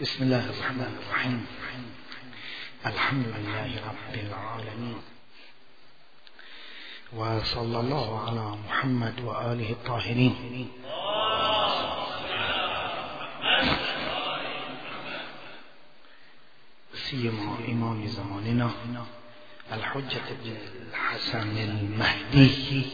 بسم 0.00 0.24
الله 0.24 0.50
الرحمن 0.50 0.96
الرحيم. 1.04 1.46
الحمد 2.86 3.26
لله 3.26 3.70
رب 3.88 4.14
العالمين. 4.14 5.02
وصلى 7.12 7.80
الله 7.80 8.08
على 8.28 8.56
محمد 8.64 9.20
وآله 9.20 9.70
الطاهرين. 9.70 10.68
سيما 16.94 17.56
إمام 17.68 18.06
زماننا 18.06 18.70
الحجة 19.72 20.26
بن 20.44 20.56
الحسن 20.88 21.56
المهدي. 21.58 22.86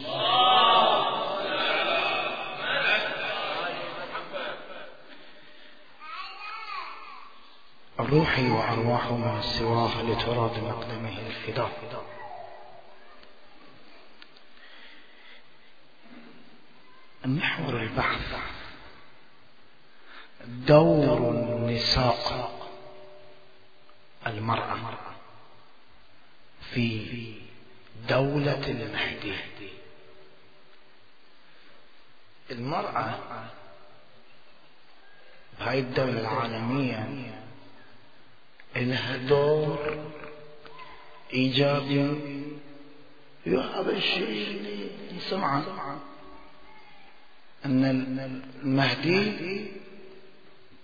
روحي 8.09 8.49
وأرواح 8.49 9.11
من 9.11 9.41
سواه 9.41 10.01
لتراد 10.01 10.63
مقدمه 10.63 11.19
الفداء 11.27 11.71
محور 17.25 17.81
البحث 17.81 18.35
دور 20.45 21.17
النساء 21.31 22.51
المرأة 24.27 24.95
في 26.73 27.33
دولة 28.09 28.67
المهدي 28.67 29.35
المرأة 32.51 33.19
بهاي 35.59 35.79
الدولة 35.79 36.19
العالمية 36.19 37.46
لها 38.85 39.17
دور 39.17 39.97
إيجابي 41.33 42.43
هذا 43.47 43.91
الشيء 43.91 44.91
نسمعه 45.17 45.63
أن 47.65 47.85
المهدي 48.63 49.65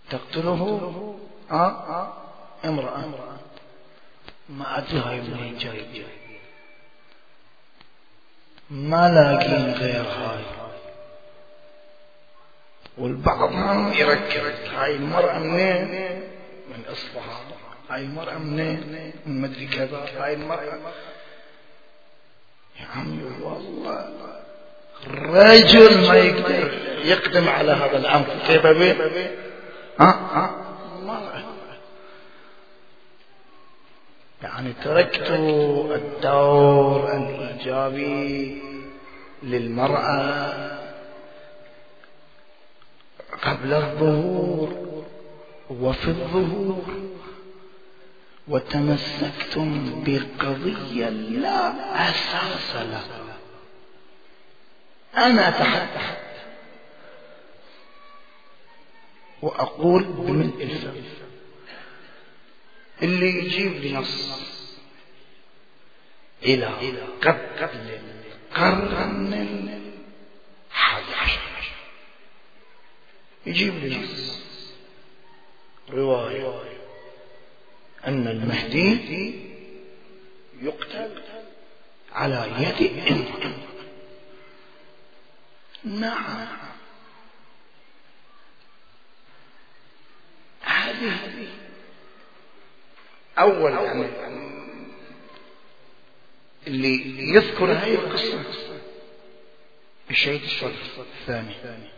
تقتله 0.09 1.15
آه 1.51 2.13
امرأة. 2.65 3.39
ما 4.49 4.77
أدري 4.77 4.99
هاي 4.99 5.21
منين 5.21 5.57
جاي. 5.57 6.05
ما 8.69 9.09
لاقين 9.09 9.73
غير 9.73 10.03
هاي. 10.03 10.43
والبعض 12.97 13.51
يركب. 13.93 14.43
هاي 14.75 14.95
المرأة 14.95 15.39
منين؟ 15.39 15.87
من 16.69 16.83
إصبعها. 16.91 17.72
هاي 17.89 18.01
المرأة 18.01 18.37
منين 18.37 19.13
من 19.25 19.41
مدري 19.41 19.67
كذا 19.67 20.05
هاي 20.17 20.33
المرأة 20.33 20.63
يا 22.79 22.85
عمي 22.95 23.23
والله 23.41 24.39
رجل 25.07 26.07
ما 26.07 26.15
يقدر 26.15 26.73
يقدم 27.05 27.49
على 27.49 27.71
هذا 27.71 27.97
الأمر. 27.97 28.25
كيف 28.47 28.65
أبي؟ 28.65 28.91
ها 29.99 30.05
ها. 30.33 30.55
يعني 34.43 34.73
تركت 34.83 35.29
الدور 35.95 37.11
الإيجابي 37.13 38.61
للمرأة 39.43 40.53
قبل 43.43 43.73
الظهور 43.73 44.93
وفي 45.69 46.07
الظهور. 46.07 46.83
وتمسكتم 48.47 50.03
بقضية 50.05 51.09
لا 51.09 52.09
أساس 52.09 52.75
لها 52.75 53.37
أنا 55.17 55.49
أتحدث 55.49 56.23
وأقول 59.41 60.03
بملء 60.03 60.63
الفم 60.63 61.01
اللي 63.01 63.29
يجيب 63.29 63.71
لي 63.73 63.93
نص 63.93 64.33
إلى 66.43 66.65
قبل 67.21 67.99
القرن 68.51 69.33
الحادي 70.71 71.13
عشر 71.15 71.39
يجيب 73.45 73.73
لي 73.75 73.97
نص. 73.97 74.39
رواية. 75.89 76.72
أن 78.07 78.27
المهدي 78.27 79.33
يقتل 80.61 81.21
على 82.11 82.49
يد 82.57 83.07
امرأة 83.11 83.53
نعم. 85.83 86.47
هذه 90.61 91.47
أول 93.39 93.71
يعني 93.71 94.07
اللي 96.67 97.19
يذكر 97.33 97.65
هذه 97.65 97.93
القصة. 97.93 98.43
الشهيد 100.09 100.43
الشرف 100.43 100.99
الثاني. 100.99 101.89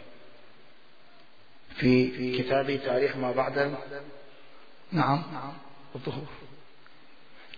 في 1.77 2.37
كتاب 2.37 2.79
تاريخ 2.85 3.15
ما 3.15 3.31
بعد 3.31 3.75
نعم. 4.91 5.23
الظهور. 5.95 6.27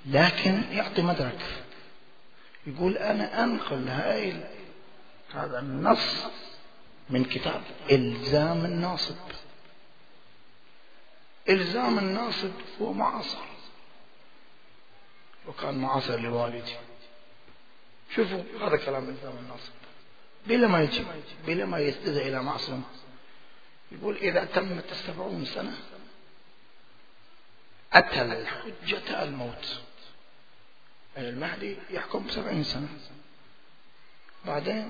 لكن 0.05 0.63
يعطي 0.71 1.01
مدرك. 1.01 1.63
يقول 2.67 2.97
أنا 2.97 3.43
أنقل 3.43 3.87
هاي 3.87 4.43
هذا 5.33 5.59
النص 5.59 6.23
من 7.09 7.25
كتاب 7.25 7.61
إلزام 7.91 8.65
الناصب. 8.65 9.15
إلزام 11.49 11.99
الناصب 11.99 12.51
هو 12.81 12.93
معاصر. 12.93 13.45
وكان 15.47 15.77
معاصر 15.77 16.19
لوالدي. 16.19 16.75
شوفوا 18.15 18.43
هذا 18.61 18.77
كلام 18.77 19.09
إلزام 19.09 19.33
الناصب. 19.37 19.71
بلا 20.47 20.67
ما 20.67 20.81
يجي 20.83 21.03
بلا 21.47 21.65
ما 21.65 21.79
يستدعي 21.79 22.29
إلى 22.29 22.43
معصم 22.43 22.81
يقول 23.91 24.17
إذا 24.17 24.45
تمت 24.45 24.91
السبعون 24.91 25.45
سنة 25.45 25.77
أتى 27.93 28.21
الحجة 28.21 29.23
الموت. 29.23 29.79
المهدي 31.17 31.77
يحكم 31.89 32.27
بسبعين 32.27 32.63
سنة. 32.63 32.87
بعدين 34.45 34.89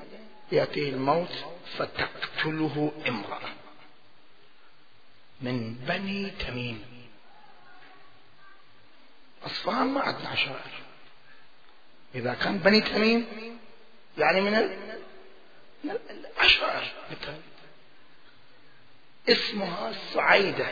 يأتيه 0.51 0.89
الموت 0.89 1.45
فتقتله 1.77 2.91
امرأة 3.07 3.49
من 5.41 5.73
بني 5.73 6.29
تميم. 6.29 6.85
أصفهان 9.43 9.87
ما 9.87 10.01
عندنا 10.01 10.29
عشائر. 10.29 10.71
إذا 12.15 12.33
كان 12.33 12.57
بني 12.57 12.81
تميم 12.81 13.27
يعني 14.17 14.41
من 14.41 14.55
العشائر. 16.09 16.93
اسمها 19.29 19.93
سعيدة. 20.13 20.71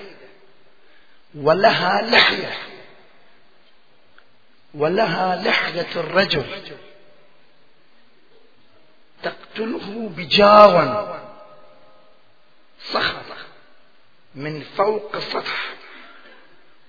ولها 1.35 2.01
لحية 2.01 2.57
ولها 4.73 5.35
لحية 5.35 5.87
الرجل 5.95 6.45
تقتله 9.23 10.09
بجاوا 10.09 11.19
صخرة 12.81 13.37
من 14.35 14.61
فوق 14.61 15.15
السطح 15.15 15.73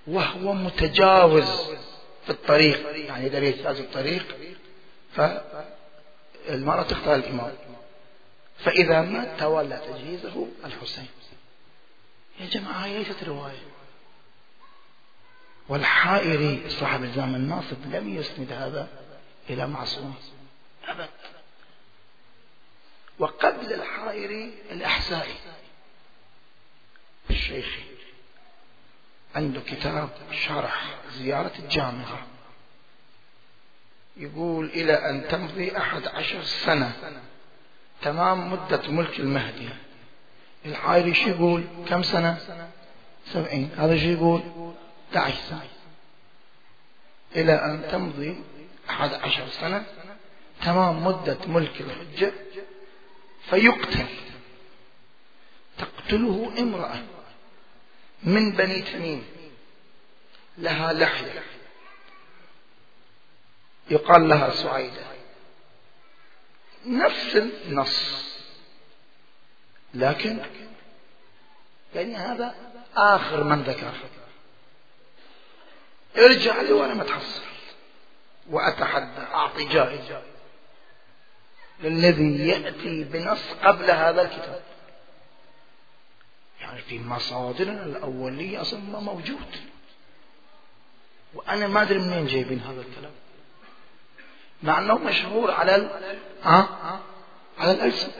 وهو 0.07 0.53
متجاوز 0.53 1.71
في 2.25 2.29
الطريق. 2.29 2.95
يعني 2.95 3.27
إذا 3.27 3.37
يجتاز 3.37 3.79
الطريق 3.79 4.37
فالمرأة 5.15 6.83
تختار 6.83 7.15
الإمام. 7.15 7.53
فإذا 8.57 9.01
مات 9.01 9.39
تولى 9.39 9.81
تجهيزه 9.87 10.47
الحسين. 10.65 11.07
يا 12.39 12.45
جماعة 12.45 12.87
ليست 12.87 13.23
رواية. 13.23 13.76
والحائري 15.69 16.69
صاحب 16.69 17.03
الزام 17.03 17.35
الناصب 17.35 17.77
لم 17.95 18.15
يسند 18.15 18.51
هذا 18.51 18.87
إلى 19.49 19.67
معصوم. 19.67 20.15
أبدا 20.87 21.09
وقبل 23.19 23.73
الحائري 23.73 24.53
الأحسائي 24.71 25.35
الشيخي 27.29 27.83
عنده 29.35 29.61
كتاب 29.61 30.09
شرح 30.31 30.95
زيارة 31.11 31.51
الجامعة. 31.59 32.27
يقول 34.17 34.65
إلى 34.65 34.93
أن 34.93 35.27
تمضي 35.27 35.77
أحد 35.77 36.07
عشر 36.07 36.43
سنة. 36.43 36.91
تمام 38.01 38.51
مدة 38.51 38.81
ملك 38.87 39.19
المهدي. 39.19 39.69
الحائري 40.65 41.13
شو 41.13 41.29
يقول؟ 41.29 41.63
كم 41.87 42.03
سنة؟ 42.03 42.37
سبعين. 43.25 43.71
هذا 43.77 43.97
شو 43.97 44.07
يقول؟ 44.07 44.73
11 45.15 45.37
سنة 45.49 45.69
إلى 47.35 47.53
أن 47.53 47.87
تمضي 47.91 48.43
أحد 48.89 49.13
عشر 49.13 49.49
سنة 49.49 49.85
تمام 50.61 51.05
مدة 51.05 51.37
ملك 51.47 51.81
الحجة 51.81 52.33
فيقتل. 53.49 54.07
تقتله 55.77 56.53
امرأة 56.59 57.03
من 58.23 58.51
بني 58.51 58.81
تميم 58.81 59.25
لها 60.57 60.93
لحية. 60.93 61.43
يقال 63.89 64.29
لها 64.29 64.49
سعيدة. 64.49 65.05
نفس 66.85 67.35
النص. 67.35 68.27
لكن 69.93 70.39
يعني 71.95 72.15
هذا 72.15 72.55
آخر 72.95 73.43
من 73.43 73.61
ذكر. 73.63 73.93
ارجع 76.17 76.61
لي 76.61 76.71
وأنا 76.73 76.93
ما 76.93 77.03
تحصل 77.03 77.41
وأتحدى 78.49 79.21
أعطي 79.21 79.65
جائزة 79.65 80.21
للذي 81.79 82.47
يأتي 82.47 83.03
بنص 83.03 83.53
قبل 83.63 83.91
هذا 83.91 84.21
الكتاب. 84.21 84.61
يعني 86.61 86.81
في 86.81 86.99
مصادرنا 86.99 87.83
الأولية 87.83 88.61
أصلا 88.61 88.79
ما 88.79 88.99
موجود. 88.99 89.55
وأنا 91.33 91.67
ما 91.67 91.81
أدري 91.81 91.99
منين 91.99 92.27
جايبين 92.27 92.59
هذا 92.59 92.81
الكلام. 92.81 93.11
مع 94.63 94.79
أنه 94.79 94.97
مشهور 94.97 95.51
على 95.51 95.75
ال... 95.75 96.17
ها؟ 96.43 96.99
على 97.57 97.71
الألسن. 97.71 98.11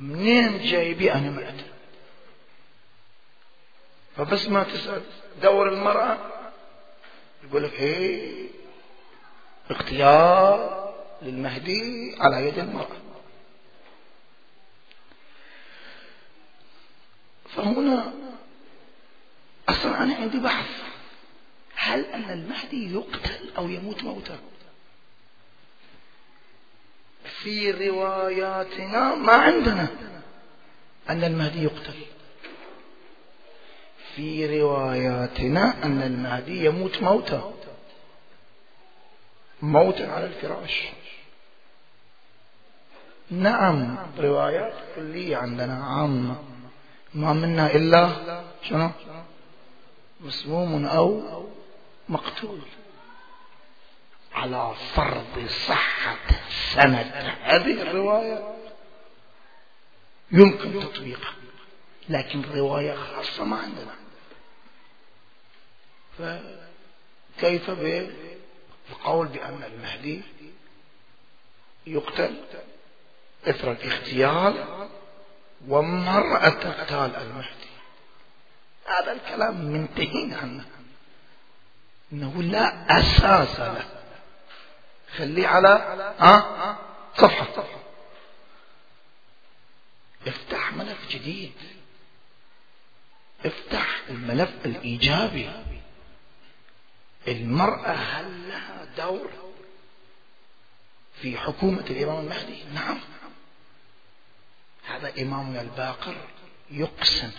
منين 0.00 0.62
جايبي 0.62 1.12
أنا 1.12 1.30
ما 1.30 1.48
أدري. 1.48 1.70
فبس 4.16 4.48
ما 4.48 4.62
تسأل 4.62 5.02
دور 5.42 5.68
المرأة. 5.68 6.39
يقول 7.44 7.64
لك 7.64 7.72
إيه؟ 7.80 8.48
اختيار 9.70 10.80
للمهدي 11.22 12.16
على 12.18 12.48
يد 12.48 12.58
المرأة. 12.58 12.96
فهنا 17.48 18.12
أصلا 19.68 20.02
أنا 20.02 20.14
عندي 20.16 20.38
بحث. 20.38 20.82
هل 21.74 22.04
أن 22.04 22.30
المهدي 22.30 22.94
يقتل 22.94 23.50
أو 23.58 23.68
يموت 23.68 24.02
موتا؟ 24.02 24.38
في 27.24 27.70
رواياتنا 27.70 29.14
ما 29.14 29.32
عندنا 29.32 29.88
أن 31.08 31.24
المهدي 31.24 31.62
يقتل. 31.62 32.06
في 34.16 34.60
رواياتنا 34.60 35.84
أن 35.84 36.02
المهدي 36.02 36.64
يموت 36.64 37.02
موتا. 37.02 37.52
موتا 39.62 40.02
على 40.02 40.26
الفراش. 40.26 40.88
نعم 43.30 43.96
روايات 44.18 44.74
كلية 44.96 45.36
عندنا 45.36 45.84
عامة. 45.84 46.36
ما 47.14 47.32
منا 47.32 47.74
إلا 47.74 48.10
شنو؟ 48.62 48.90
مسموم 50.20 50.86
أو 50.86 51.22
مقتول. 52.08 52.60
على 54.32 54.74
فرض 54.94 55.46
صحة 55.68 56.16
سند 56.74 57.12
هذه 57.42 57.82
الرواية 57.82 58.54
يمكن 60.32 60.80
تطبيقها. 60.80 61.39
لكن 62.08 62.42
رواية 62.42 62.94
خاصة 62.94 63.44
ما 63.44 63.56
عندنا. 63.56 63.94
فكيف 66.18 67.70
بالقول 67.70 69.26
بأن 69.26 69.62
المهدي 69.62 70.22
يقتل؟ 71.86 72.44
إثر 73.46 73.72
الاغتيال 73.72 74.88
ومرأة 75.68 76.48
تغتال 76.48 77.16
المهدي. 77.16 77.70
هذا 78.86 79.12
الكلام 79.12 79.64
منتهين 79.64 80.34
عنه 80.34 80.64
إنه 82.12 82.42
لا 82.42 82.98
أساس 82.98 83.60
له. 83.60 83.88
خليه 85.16 85.46
على 85.46 85.68
ها؟ 86.18 86.78
صفحة. 87.16 87.64
افتح 90.26 90.72
ملف 90.72 91.08
جديد. 91.08 91.52
افتح 93.44 94.00
الملف 94.10 94.50
الإيجابي. 94.66 95.50
المرأة 97.28 97.92
هل 97.92 98.48
لها 98.48 98.86
دور 98.96 99.30
في 101.22 101.38
حكومة 101.38 101.84
الإمام 101.90 102.18
المهدي؟ 102.24 102.64
نعم. 102.74 102.98
هذا 104.86 105.12
إمامنا 105.22 105.60
الباقر 105.60 106.16
يقسم. 106.70 107.30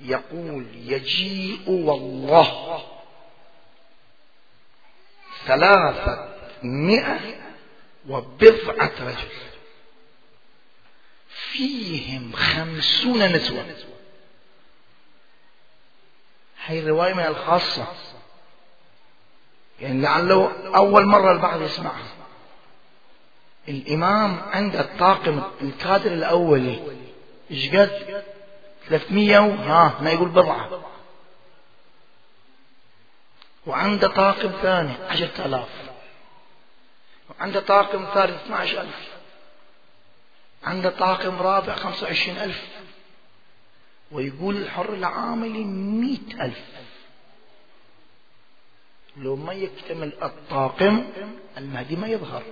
يقول 0.00 0.66
يجيء 0.74 1.70
والله 1.70 2.84
ثلاثة 5.46 6.34
مئة 6.62 7.20
وبضعة 8.08 8.92
رجل. 9.00 9.28
فيهم 11.52 12.32
خمسون 12.32 13.32
نسوة. 13.32 13.76
هاي 16.66 16.80
الرواية 16.80 17.14
من 17.14 17.26
الخاصة. 17.26 17.86
يعني 19.80 20.02
لعله 20.02 20.52
أول 20.76 21.06
مرة 21.06 21.32
البعض 21.32 21.62
يسمعها. 21.62 22.06
الإمام 23.68 24.40
عنده 24.40 24.80
الطاقم 24.80 25.42
الكادر 25.62 26.12
الأولي 26.12 26.82
إيش 27.50 27.68
قد؟ 27.70 28.24
300 28.88 29.38
ها 29.38 30.00
هنا 30.00 30.10
يقول 30.10 30.28
بضعة. 30.28 30.82
وعنده 33.66 34.08
طاقم 34.08 34.50
ثاني 34.62 34.92
عشرة 35.10 35.46
آلاف. 35.46 35.68
وعنده 37.30 37.60
طاقم 37.60 38.06
ثالث 38.14 38.42
12 38.42 38.80
ألف. 38.80 39.08
عنده 40.64 40.90
طاقم 40.90 41.42
رابع 41.42 41.74
25 41.74 42.36
ألف. 42.36 42.62
ويقول 44.12 44.56
الحر 44.56 44.94
العاملي 44.94 45.64
مئة 45.64 46.44
ألف. 46.44 46.64
لو 49.16 49.36
ما 49.36 49.52
يكتمل 49.52 50.12
الطاقم 50.22 51.04
المهدي 51.58 51.96
ما 51.96 52.06
يظهر. 52.08 52.42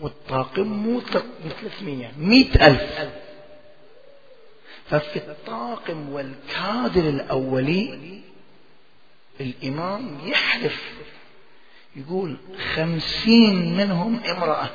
والطاقم 0.00 0.66
مو 0.66 1.00
300 1.00 2.12
مئة 2.18 2.66
ألف. 2.66 3.12
ففي 4.90 5.16
الطاقم 5.16 6.08
والكادر 6.08 7.08
الأولي 7.08 8.20
الإمام 9.40 10.18
يحلف. 10.24 10.92
يقول 11.96 12.36
خمسين 12.74 13.76
منهم 13.76 14.20
امرأة. 14.24 14.70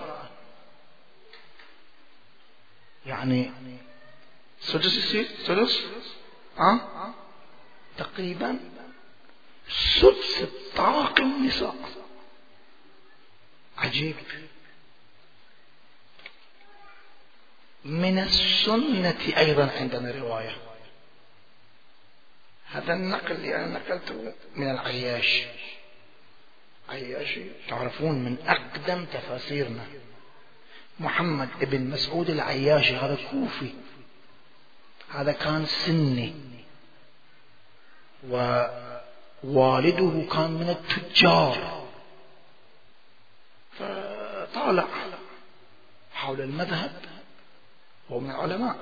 يعني 3.05 3.51
سدس 4.63 4.97
يصير 4.97 5.25
سدس؟ 5.47 5.83
ها؟ 6.57 7.13
تقريبا 7.97 8.59
سدس 9.69 10.41
الطاقم 10.41 11.45
نساء 11.45 11.75
عجيب. 13.77 14.15
من 17.85 18.19
السنة 18.19 19.37
أيضا 19.37 19.71
عندنا 19.71 20.11
رواية. 20.11 20.57
هذا 22.65 22.93
النقل 22.93 23.31
اللي 23.31 23.55
أنا 23.55 23.79
نقلته 23.79 24.33
من 24.55 24.71
العياش. 24.71 25.43
عياشي 26.89 27.43
تعرفون 27.69 28.23
من 28.23 28.37
أقدم 28.47 29.05
تفاسيرنا. 29.05 29.85
محمد 30.99 31.49
ابن 31.61 31.89
مسعود 31.89 32.29
العياشي 32.29 32.95
هذا 32.95 33.17
كوفي. 33.31 33.73
هذا 35.13 35.31
كان 35.31 35.65
سني. 35.65 36.33
ووالده 38.29 40.25
كان 40.31 40.51
من 40.51 40.69
التجار. 40.69 41.87
فطالع 43.79 44.87
حول 46.13 46.41
المذهب 46.41 47.01
هو 48.11 48.19
من 48.19 48.31
العلماء. 48.31 48.75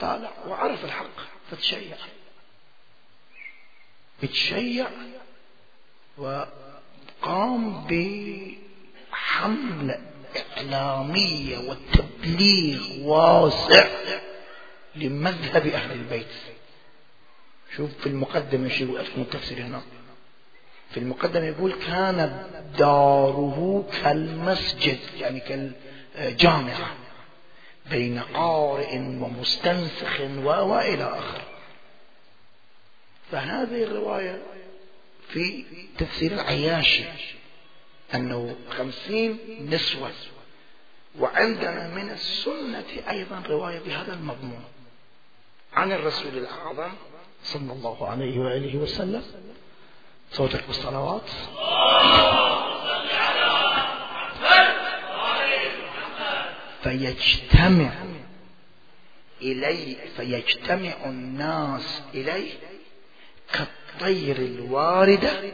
طالع 0.00 0.30
وعرف 0.46 0.84
الحق 0.84 1.16
فتشيع. 1.50 1.96
بتشيع 4.22 4.90
وقام 6.18 7.86
بحملة 9.12 10.00
إعلامية 10.56 11.58
وتبليغ 11.58 13.06
واسع. 13.08 13.88
لمذهب 14.96 15.66
أهل 15.66 15.92
البيت. 15.92 16.26
شوف 17.76 17.90
في 18.00 18.06
المقدمة 18.06 18.68
شو 18.68 18.84
يقول 18.84 19.00
التفسير 19.22 19.62
هنا. 19.62 19.82
في 20.90 21.00
المقدمة 21.00 21.44
يقول 21.44 21.72
كان 21.72 22.46
داره 22.78 23.88
كالمسجد 24.02 24.98
يعني 25.18 25.40
كالجامعة 25.40 26.96
بين 27.90 28.18
قارئ 28.18 28.98
ومستنسخ 28.98 30.20
وإلى 30.46 31.04
آخر. 31.04 31.42
فهذه 33.32 33.82
الرواية 33.82 34.42
في 35.28 35.64
تفسير 35.98 36.32
العياشي 36.32 37.04
أنه 38.14 38.56
خمسين 38.70 39.38
نسوة 39.70 40.12
وعندنا 41.18 41.94
من 41.94 42.10
السنة 42.10 43.10
أيضا 43.10 43.42
رواية 43.48 43.78
بهذا 43.78 44.14
المضمون. 44.14 44.64
عن 45.76 45.92
الرسول 45.92 46.38
الأعظم 46.38 46.90
صلى 47.44 47.72
الله 47.72 48.08
عليه 48.08 48.38
وآله 48.38 48.76
وسلم. 48.76 49.22
صوتك 50.32 50.66
بالصلوات. 50.66 51.30
فيجتمع 56.82 57.92
إليه 59.42 59.96
فيجتمع 60.16 60.92
الناس 61.04 62.02
إليه 62.14 62.52
كالطير 63.52 64.36
الواردة 64.36 65.52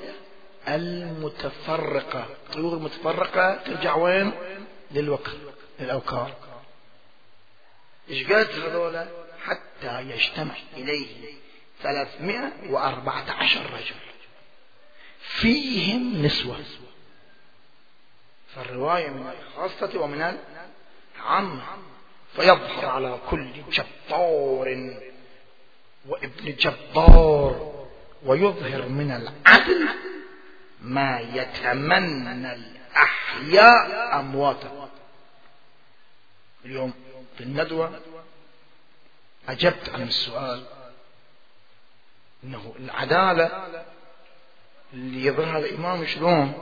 المتفرقة. 0.69 2.26
طيور 2.52 2.79
متفرقة 2.79 3.55
ترجع 3.64 3.95
وين؟ 3.95 4.33
للوكر 4.91 5.33
للأوكار. 5.81 6.35
إيش 8.11 8.25
قد 8.25 8.61
هذولا؟ 8.61 9.22
حتى 9.44 10.00
يجتمع 10.00 10.54
إليه 10.76 11.34
ثلاثمائة 11.82 12.52
وأربعة 12.70 13.30
عشر 13.30 13.70
رجل. 13.75 13.94
فيهم 15.20 16.22
نسوة. 16.22 16.64
فالرواية 18.54 19.08
من 19.08 19.32
الخاصة 19.40 20.00
ومن 20.00 20.38
العامة. 21.16 21.62
فيظهر 22.37 22.87
على 22.87 23.18
كل 23.30 23.52
جبار 23.70 25.00
وابن 26.08 26.56
جبار 26.56 27.87
ويظهر 28.22 28.88
من 28.88 29.11
العدل 29.11 29.88
ما 30.80 31.20
يتمنى 31.20 32.52
الأحياء 32.52 34.18
أمواتا. 34.20 34.90
اليوم 36.64 36.94
في 37.38 37.44
الندوة 37.44 38.00
أجبت 39.49 39.88
عن 39.88 40.02
السؤال 40.02 40.64
أنه 42.44 42.75
العدالة 42.78 43.66
اللي 44.92 45.26
يظهرها 45.26 45.58
الإمام 45.58 46.06
شلون؟ 46.06 46.52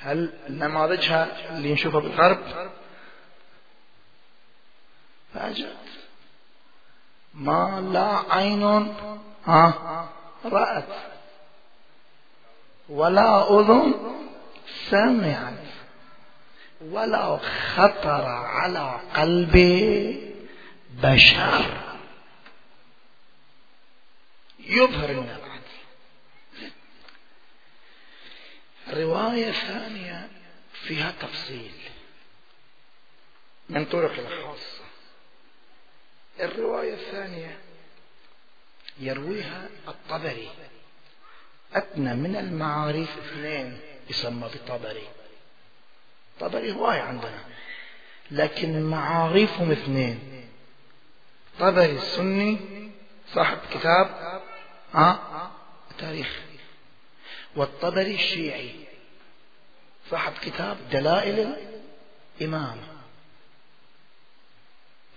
هل 0.00 0.32
نماذجها 0.48 1.50
اللي 1.50 1.72
نشوفها 1.72 2.00
بالغرب؟ 2.00 2.70
فأجبت. 5.34 5.76
ما 7.34 7.80
لا 7.92 8.34
عين 8.34 8.94
ها 9.46 10.08
رأت 10.44 10.84
ولا 12.88 13.60
أذن 13.60 13.94
سمعت 14.90 15.54
ولا 16.80 17.36
خطر 17.36 18.24
على 18.26 19.00
قلب 19.16 19.54
بشر. 21.02 21.80
يظهر 24.58 25.10
العدل 25.10 25.44
رواية 28.90 29.52
ثانية 29.52 30.28
فيها 30.72 31.10
تفصيل 31.20 31.72
من 33.68 33.84
طرق 33.84 34.18
الخاصة. 34.18 34.84
الرواية 36.40 36.94
الثانية 36.94 37.58
يرويها 38.98 39.68
الطبري. 39.88 40.50
أدنى 41.74 42.14
من 42.14 42.36
المعارف 42.36 43.18
اثنين 43.18 43.80
يسمى 44.10 44.48
بالطبري 44.48 45.08
طبري 46.40 46.72
هواية 46.72 47.00
عندنا 47.00 47.44
لكن 48.30 48.82
معارفهم 48.82 49.70
اثنين. 49.70 50.33
طبري 51.58 51.92
السني 51.92 52.58
صاحب 53.34 53.58
كتاب 53.70 54.40
ها 54.94 55.50
تاريخ 55.98 56.40
والطبري 57.56 58.14
الشيعي 58.14 58.74
صاحب 60.10 60.32
كتاب 60.42 60.76
دلائل 60.90 61.56
الإمام. 62.40 62.78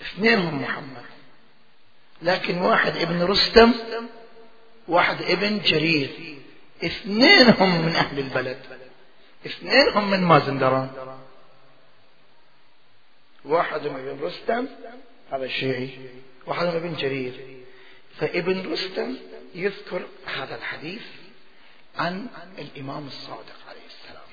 اثنينهم 0.01 0.62
محمد. 0.62 1.06
لكن 2.22 2.58
واحد 2.58 2.98
ابن 2.98 3.24
رستم 3.24 3.74
واحد 4.88 5.22
ابن 5.22 5.60
جرير. 5.60 6.38
اثنينهم 6.84 7.82
من 7.86 7.96
أهل 7.96 8.20
البلد. 8.20 8.79
اثنينهم 9.46 10.12
من 10.12 10.24
مازندران. 10.24 11.17
واحد 13.46 13.86
ابن 13.86 14.20
رستم 14.24 14.67
هذا 15.31 15.46
الشيعي 15.46 16.00
من 16.48 16.75
ابن 16.75 16.93
جرير. 16.93 17.57
فابن 18.15 18.72
رستم 18.72 19.17
يذكر 19.55 20.07
هذا 20.25 20.55
الحديث 20.55 21.01
عن 21.98 22.27
الإمام 22.57 23.07
الصادق 23.07 23.55
عليه 23.69 23.86
السلام. 23.86 24.27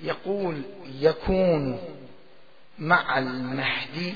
يقول 0.00 0.62
يكون 1.00 1.80
مع 2.78 3.18
المهدي 3.18 4.14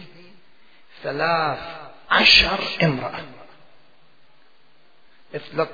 ثلاث 1.03 1.91
عشر 2.11 2.61
امرأة. 2.83 3.25
ثلاثة 5.35 5.69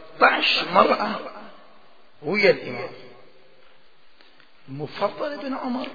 مرأة 0.72 1.20
ويا 2.22 2.50
الإمام. 2.50 2.90
مفضل 4.68 5.38
بن 5.38 5.54
عمر 5.54 5.88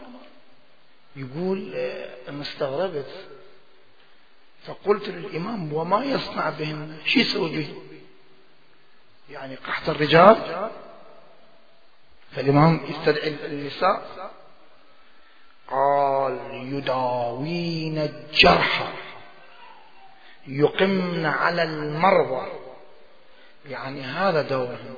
يقول 1.15 1.75
أنا 2.27 2.41
استغربت 2.41 3.27
فقلت 4.65 5.09
للإمام 5.09 5.73
وما 5.73 6.05
يصنع 6.05 6.49
بهن 6.49 6.97
شو 7.05 7.19
يسوي 7.19 7.57
به؟ 7.57 7.75
يعني 9.29 9.55
قحط 9.55 9.89
الرجال. 9.89 10.69
فالإمام 12.31 12.81
يستدعي 12.87 13.45
النساء. 13.45 14.31
قال 15.67 16.39
يداوين 16.51 17.97
الجرحى 17.97 18.93
يقمن 20.47 21.25
على 21.25 21.63
المرضى. 21.63 22.51
يعني 23.65 24.01
هذا 24.01 24.41
دورهم. 24.41 24.97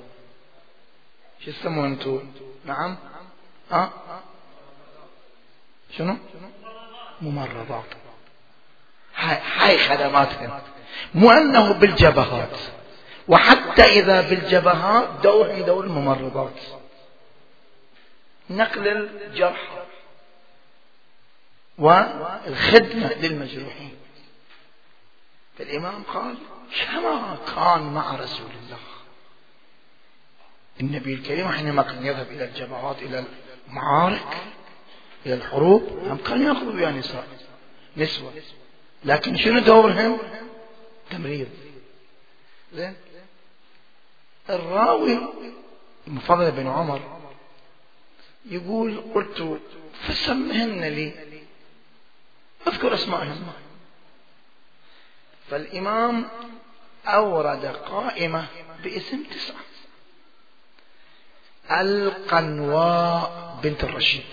شو 1.46 1.52
تسمون 1.52 1.86
أنتم 1.86 2.32
نعم. 2.66 2.98
ها؟ 3.72 3.84
أه؟ 3.84 4.20
شنو؟ 5.98 6.18
ممرضات. 7.22 8.01
هاي, 9.22 9.78
خدماتهم 9.78 10.62
مو 11.14 11.32
أنه 11.32 11.74
بالجبهات. 11.74 12.58
وحتى 13.28 13.84
إذا 13.84 14.22
بالجبهات 14.22 15.10
دورهم 15.24 15.62
دور 15.62 15.84
الممرضات. 15.84 16.60
نقل 18.50 18.88
الجرح 18.88 19.70
والخدمة 21.78 23.14
للمجروحين. 23.14 23.96
فالإمام 25.58 26.04
قال 26.04 26.36
كما 26.86 27.38
كان 27.56 27.94
مع 27.94 28.16
رسول 28.16 28.52
الله. 28.64 28.80
النبي 30.82 31.14
الكريم 31.14 31.48
حينما 31.48 31.82
كان 31.82 32.06
يذهب 32.06 32.28
إلى 32.32 32.46
الجبهات 32.46 33.02
إلى 33.02 33.26
المعارك 33.68 34.38
إلى 35.26 35.34
الحروب 35.34 35.84
هم 35.84 36.18
كانوا 36.18 36.54
يأخذوا 36.54 36.74
بها 36.74 36.92
نساء 36.92 37.28
نسوة. 37.98 38.34
لكن 39.06 39.38
شنو 39.38 39.60
دورهم؟ 39.60 40.18
تمريض. 41.10 41.50
زين؟ 42.74 42.96
الراوي 44.50 45.20
المفضل 46.08 46.52
بن 46.52 46.68
عمر 46.68 47.20
يقول 48.46 49.04
قلت 49.16 49.60
فسمهن 50.08 50.84
لي. 50.84 51.14
أذكر 52.68 52.94
اسمائهن 52.94 53.54
فالإمام 55.50 56.30
أورد 57.06 57.66
قائمة 57.66 58.48
باسم 58.84 59.24
تسعة. 59.24 59.62
القنواء 61.82 63.60
بنت 63.64 63.84
الرشيد. 63.84 64.24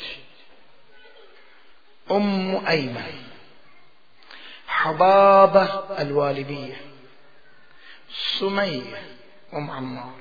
أم 2.11 2.67
أيمن. 2.67 3.28
حبابة 4.79 5.65
الوالدية 6.03 6.81
سمية 8.39 9.17
أم 9.55 9.71
عمار 9.71 10.15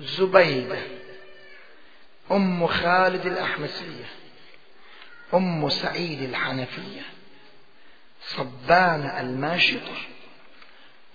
زبيدة 0.00 0.78
أم 2.30 2.66
خالد 2.66 3.26
الأحمسية 3.26 4.04
أم 5.34 5.68
سعيد 5.68 6.22
الحنفية 6.22 7.02
صبان 8.22 9.10
الماشطة 9.20 9.96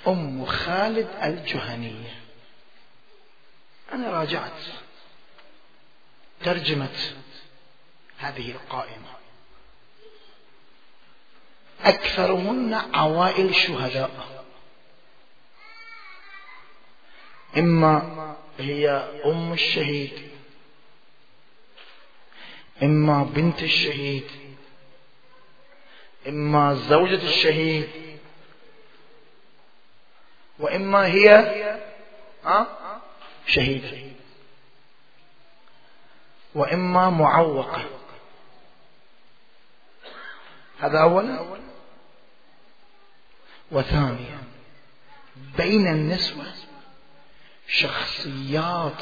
أم 0.07 0.45
خالد 0.45 1.07
الجهنية. 1.23 2.19
أنا 3.93 4.09
راجعت 4.09 4.61
ترجمة 6.43 7.15
هذه 8.17 8.51
القائمة. 8.51 9.22
أكثرهن 11.83 12.73
عوائل 12.73 13.49
الشهداء 13.49 14.43
إما 17.57 18.35
هي 18.59 18.89
أم 19.25 19.53
الشهيد 19.53 20.29
إما 22.83 23.23
بنت 23.23 23.63
الشهيد 23.63 24.27
إما 26.27 26.73
زوجة 26.73 27.23
الشهيد 27.23 27.89
وإما 30.59 31.05
هي 31.05 31.79
شهيدة 33.47 34.13
وإما 36.55 37.09
معوقة. 37.09 37.85
هذا 40.79 41.01
أولا 41.01 41.62
وثانيا 43.73 44.43
بين 45.57 45.87
النسوة 45.87 46.45
شخصيات 47.67 49.01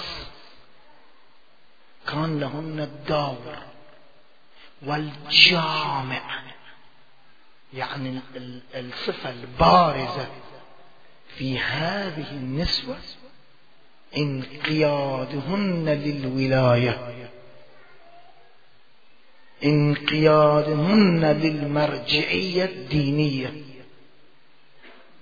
كان 2.07 2.39
لهن 2.39 2.79
الدور 2.79 3.57
والجامع 4.81 6.41
يعني 7.73 8.19
الصفة 8.75 9.29
البارزة 9.29 10.27
في 11.37 11.59
هذه 11.59 12.31
النسوة 12.31 12.97
انقيادهن 14.17 15.89
للولاية 15.89 17.31
انقيادهن 19.63 21.25
للمرجعية 21.25 22.65
الدينية. 22.65 23.70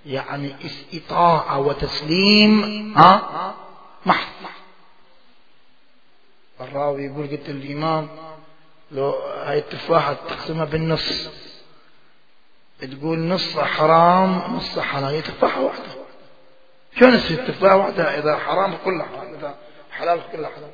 يعني 0.06 0.56
إطاعة 0.94 1.58
وتسليم 1.58 2.94
ها؟ 2.98 3.54
محض. 4.06 4.32
الراوي 6.60 7.04
يقول 7.04 7.26
قلت 7.26 7.48
الإمام 7.48 8.08
لو 8.92 9.10
هاي 9.44 9.58
التفاحة 9.58 10.12
تقسمها 10.14 10.64
بالنص. 10.64 11.28
تقول 12.80 13.18
نص 13.18 13.58
حرام 13.58 14.56
نص 14.56 14.78
حلال. 14.78 15.14
هي 15.14 15.22
تفاحة 15.22 15.60
واحدة. 15.60 15.84
شلون 16.98 17.18
تصير 17.18 17.46
تفاحة 17.48 17.76
واحدة 17.76 18.18
إذا 18.18 18.36
حرام 18.38 18.76
كلها 18.84 19.06
حرام 19.06 19.34
إذا 19.34 19.54
حلال 19.90 20.20
كلها 20.32 20.50
حلال؟ 20.50 20.70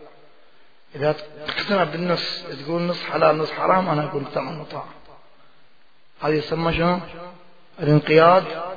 إذا 0.95 1.13
تقسمها 1.47 1.85
بالنص 1.85 2.43
تقول 2.43 2.83
نص 2.83 3.03
حلال 3.03 3.39
نص 3.39 3.51
حرام 3.53 3.89
أنا 3.89 4.05
أقول 4.05 4.25
سمع 4.35 4.61
وطاعة 4.61 4.89
هذا 6.21 6.35
يسمى 6.35 6.73
شنو؟ 6.73 7.01
الانقياد. 7.81 8.76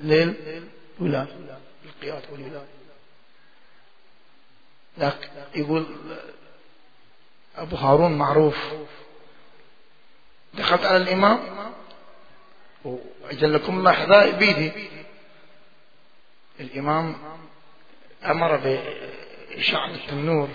للولاية 0.00 1.58
القياد 1.84 2.22
والولاية 2.32 2.66
لكن 4.98 5.28
يقول 5.54 5.86
أبو 7.56 7.76
هارون 7.76 8.18
معروف. 8.18 8.58
دخلت 10.54 10.84
على 10.84 10.96
الإمام 10.96 11.40
وأجل 12.84 13.54
لكم 13.54 13.88
حذاء 13.88 14.38
بيدي. 14.38 14.90
الإمام 16.60 17.16
أمر 18.24 18.56
بإشعة 18.56 19.90
التنور. 19.94 20.48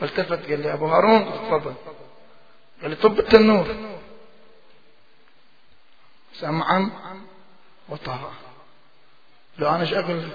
فالتفت 0.00 0.50
قال 0.50 0.60
لي 0.60 0.72
أبو 0.72 0.86
هارون 0.86 1.24
تفضل. 1.24 1.74
قال 2.82 2.90
لي 2.90 2.96
طب 2.96 3.18
التنور. 3.18 3.96
سمعا. 6.32 6.90
وطاعة 7.88 8.32
لو 9.58 9.68
أنا 9.68 9.80
إيش 9.80 9.92
أقول 9.92 10.28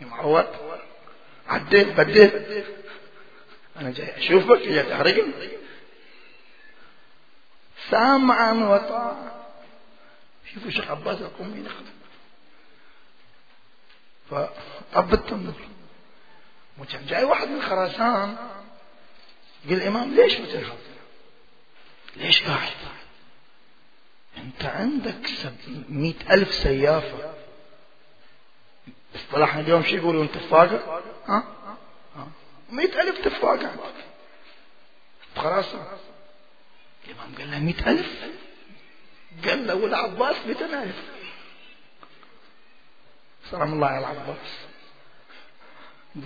معود 0.00 0.46
عديت 1.46 1.88
بديت 1.88 2.64
أنا 3.76 3.90
جاي 3.90 4.18
أشوفك 4.18 4.58
جاي 4.58 4.82
تحرقني. 4.82 5.48
سامعا 7.90 8.52
وطاعة 8.52 9.46
شوفوا 10.54 10.70
شيخ 10.70 10.90
عباس 10.90 11.20
القومي 11.20 11.66
يخدم 11.66 11.94
فطب 14.30 15.14
التنور 15.14 15.54
وكان 16.78 17.06
جاي 17.06 17.24
واحد 17.24 17.48
من 17.48 17.62
خراسان. 17.62 18.36
قال 19.64 19.72
الإمام 19.72 20.14
ليش 20.14 20.34
بتنهض 20.34 20.78
ليش 22.16 22.42
قاعد؟ 22.42 22.72
أنت 24.44 24.64
عندك 24.64 25.30
مئة 25.88 26.34
ألف 26.34 26.54
سيافة 26.54 27.34
اصطلحنا 29.14 29.60
اليوم 29.60 29.82
شو 29.82 29.96
يقولون؟ 29.96 30.32
تفاقة 30.32 31.02
ها؟ 31.26 31.44
مئة 32.70 33.02
ألف 33.02 33.18
تفاقة 33.24 33.70
خراسان 35.36 35.86
الإمام 37.06 37.34
قال 37.38 37.50
له 37.50 37.58
مئة 37.58 37.90
ألف؟ 37.90 38.24
قال 39.44 39.66
له 39.66 39.74
والعباس 39.74 40.36
مئة 40.46 40.82
ألف. 40.82 40.96
سلام 43.50 43.72
الله 43.72 43.86
على 43.86 43.98
العباس. 43.98 44.66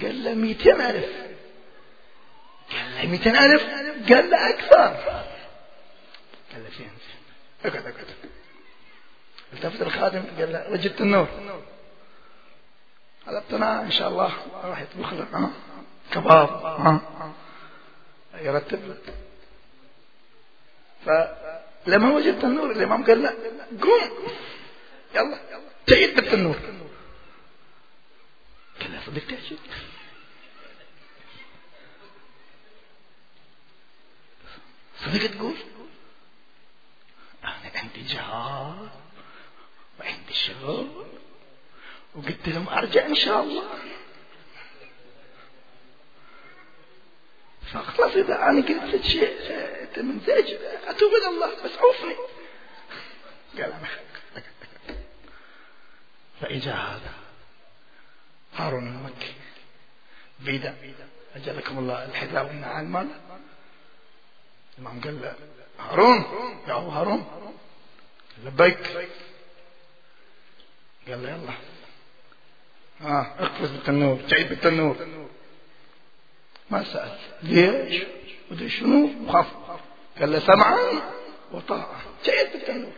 قال 0.03 0.25
له 0.25 0.35
مئتين 0.35 0.81
ألف. 0.81 1.13
قال 2.71 2.95
له 2.95 3.07
مئتين 3.07 3.37
ألف؟ 3.37 3.63
قال 4.13 4.31
له 4.31 4.51
أكثر. 4.51 4.95
قال 6.53 6.65
له 6.65 6.71
فين؟ 6.71 6.91
اقعد 7.65 7.87
اقعد 7.87 8.07
التفت 9.53 9.83
الخادم 9.83 10.25
قال 10.39 10.53
له 10.53 10.71
وجدت 10.71 11.01
النور. 11.01 11.29
طلبتنا 13.27 13.83
إن 13.83 13.91
شاء 13.91 14.09
الله 14.09 14.33
راح 14.65 14.81
يطبخ 14.81 15.13
له 15.13 15.51
كباب. 16.13 16.49
ها؟ 16.49 17.01
يرتب 18.35 18.81
له 18.89 18.99
فلما 21.05 22.15
وجدت 22.15 22.45
النور 22.45 22.71
الإمام 22.71 23.05
قال 23.07 23.23
له 23.23 23.31
قوم. 23.83 24.33
يلا 25.15 25.39
تعيد 25.87 26.15
بالتنور 26.17 26.57
قال 28.81 28.93
له 28.93 29.01
صدق 29.07 29.27
تحكي 29.27 29.59
صدق 35.05 35.27
تقول؟ 35.37 35.55
أنا 37.49 37.79
عندي 37.79 38.03
جهاد 38.03 38.91
وعندي 40.01 40.35
شغل 40.35 41.07
وقلت 42.15 42.49
لهم 42.49 42.69
أرجع 42.69 43.07
إن 43.07 43.15
شاء 43.15 43.43
الله. 43.43 43.69
فخلاص 47.73 48.13
إذا 48.13 48.35
أنا 48.35 48.67
قلت 48.67 49.05
شيء 49.05 49.51
أنت 49.83 49.99
من 49.99 50.21
زيج 50.21 50.55
أتوب 50.87 51.11
إلى 51.13 51.29
الله 51.29 51.65
بس 51.65 51.79
عوفني. 51.79 52.17
قال 53.53 53.73
أنا 53.73 53.89
فإجا 56.41 56.75
هذا. 56.75 57.13
هارون 58.55 58.87
المكي. 58.87 59.35
بيدا. 60.41 60.77
أجلكم 61.37 61.79
الله 61.79 62.05
الحذاء 62.05 62.45
والنعال. 62.47 62.89
ماله 62.89 63.21
الإمام 64.79 65.01
قال 65.01 65.23
له 65.23 65.35
هارون؟ 65.79 66.25
يا 66.69 66.77
أبو 66.77 66.89
هارون. 66.89 67.27
لبيك. 68.45 68.87
قال 71.09 71.25
يلا. 71.25 71.53
ها 73.01 73.37
اقفز 73.39 73.71
بالتنور 73.71 74.21
تعيد 74.29 74.49
بالتنور. 74.49 74.97
ما 76.71 76.85
سأل. 76.85 77.19
ليش؟ 77.43 78.03
ودري 78.51 78.69
شنو؟ 78.69 79.11
وخاف. 79.25 79.47
قال 80.21 80.33
له 80.33 80.39
سمعا 80.39 80.79
وطاعة. 81.53 82.01
تعيد 82.25 82.53
بالتنور. 82.53 82.93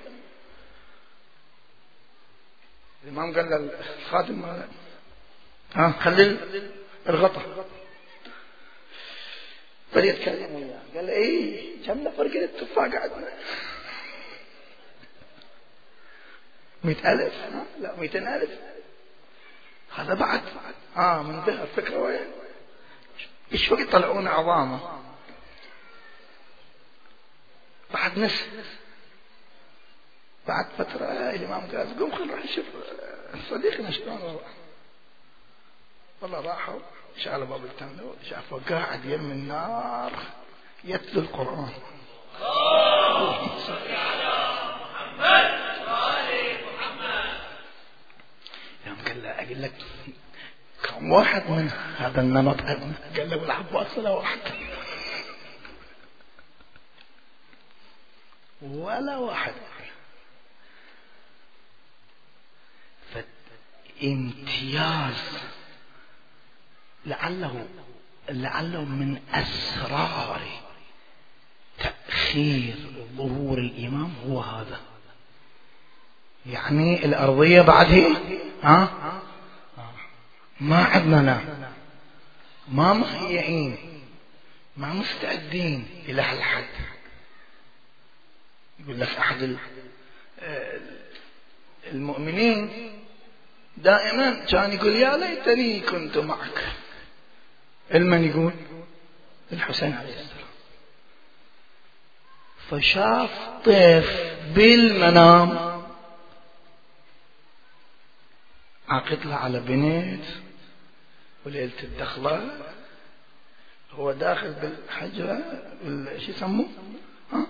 الإمام 3.04 3.34
قال 3.34 3.70
للخادم 3.98 4.64
ها 5.74 5.92
خلي 6.00 6.36
الغطا. 7.08 7.64
بدي 9.94 10.08
يتكلم 10.08 10.54
وياه. 10.54 10.80
قال 10.94 11.06
له 11.06 11.12
إيه 11.12 11.86
كم 11.86 11.98
نفر 11.98 12.28
قال 12.28 12.44
التفاح 12.44 12.94
قعدنا 12.94 13.32
مئة 16.84 17.12
ألف؟ 17.12 17.34
لا 17.80 17.96
مئتين 17.96 18.28
ألف. 18.28 18.50
هذا 19.94 20.14
بعد. 20.14 20.42
آه 20.96 21.22
من 21.22 21.40
ذهب. 21.40 21.68
فكرة 21.76 21.98
وين؟ 21.98 22.30
إيش 23.52 23.72
وقت 23.72 23.80
يطلعون 23.80 24.28
عظامة؟ 24.28 25.00
بعد 27.94 28.18
نصف 28.18 28.48
بعد 30.48 30.66
فترة 30.78 31.04
الإمام 31.04 31.60
قال 31.60 31.98
قوم 31.98 32.12
خلينا 32.12 32.32
نروح 32.32 32.44
نشوف 32.44 32.64
صديقنا 33.50 33.90
شلون 33.90 34.40
والله 36.20 36.40
راحوا. 36.40 36.80
شالوا 37.16 37.46
باب 37.46 37.64
التنور 37.64 38.16
شافوا 38.30 38.60
قاعد 38.68 39.04
يم 39.04 39.30
النار 39.30 40.12
يتلو 40.84 41.20
القرآن. 41.20 41.72
يوم 48.86 48.96
قال 49.06 49.22
له 49.22 49.30
أقول 49.30 49.62
لك 49.62 49.74
كم 50.82 51.12
واحد 51.12 51.50
من 51.50 51.70
هذا 51.98 52.20
النمط؟ 52.20 52.60
عندنا 52.60 52.94
قال 53.16 53.30
له 53.30 53.36
والعباس 53.36 53.98
ولا 53.98 54.10
واحد 54.10 54.38
ولا 58.62 59.16
واحد. 59.16 59.54
فامتياز 64.00 65.49
لعله 67.06 67.66
لعله 68.28 68.84
من 68.84 69.20
أسرار 69.34 70.40
تأخير 71.78 72.76
ظهور 73.16 73.58
الإمام 73.58 74.14
هو 74.26 74.40
هذا. 74.40 74.80
يعني 76.46 77.04
الأرضية 77.04 77.62
بعد 77.62 77.86
هي 77.86 78.16
ها؟ 78.62 79.22
ما 80.60 80.84
عندنا 80.84 81.40
ما 82.68 82.92
مهيئين 82.92 84.02
ما 84.76 84.92
مستعدين 84.92 85.86
إلى 86.08 86.22
هالحد. 86.22 86.68
يقول 88.80 89.00
لك 89.00 89.08
أحد 89.08 89.56
المؤمنين 91.92 92.92
دائما 93.76 94.44
كان 94.44 94.72
يقول 94.72 94.96
يا 94.96 95.16
ليتني 95.16 95.80
كنت 95.80 96.18
معك. 96.18 96.72
المن 97.94 98.24
يقول 98.24 98.52
الحسين 99.52 99.92
عليه 99.92 100.14
السلام. 100.14 100.50
فشاف 102.70 103.48
طيف 103.64 104.34
بالمنام. 104.54 105.70
عقد 108.88 109.26
له 109.26 109.34
على 109.34 109.60
بنت 109.60 110.24
وليلة 111.46 111.82
الدخلة. 111.82 112.60
هو 113.92 114.12
داخل 114.12 114.52
بالحجرة 114.52 115.38
شو 116.18 116.30
يسموه؟ 116.30 116.68
ها؟ 117.32 117.46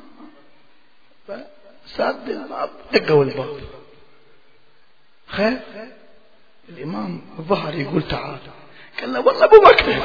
فساد 1.87 2.29
الباب 2.29 2.71
دقوا 2.93 3.25
الباب. 3.25 3.61
خير؟ 5.27 5.61
الإمام 6.69 7.23
ظهر 7.41 7.75
يقول 7.75 8.09
تعال. 8.09 8.39
قال 9.01 9.13
له 9.13 9.21
والله 9.21 9.45
أبو 9.45 9.61
بكر. 9.61 10.03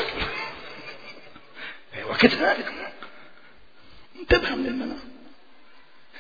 وقتها 2.10 2.58
انتبه 4.20 4.56
من 4.56 4.66
المنام 4.66 5.00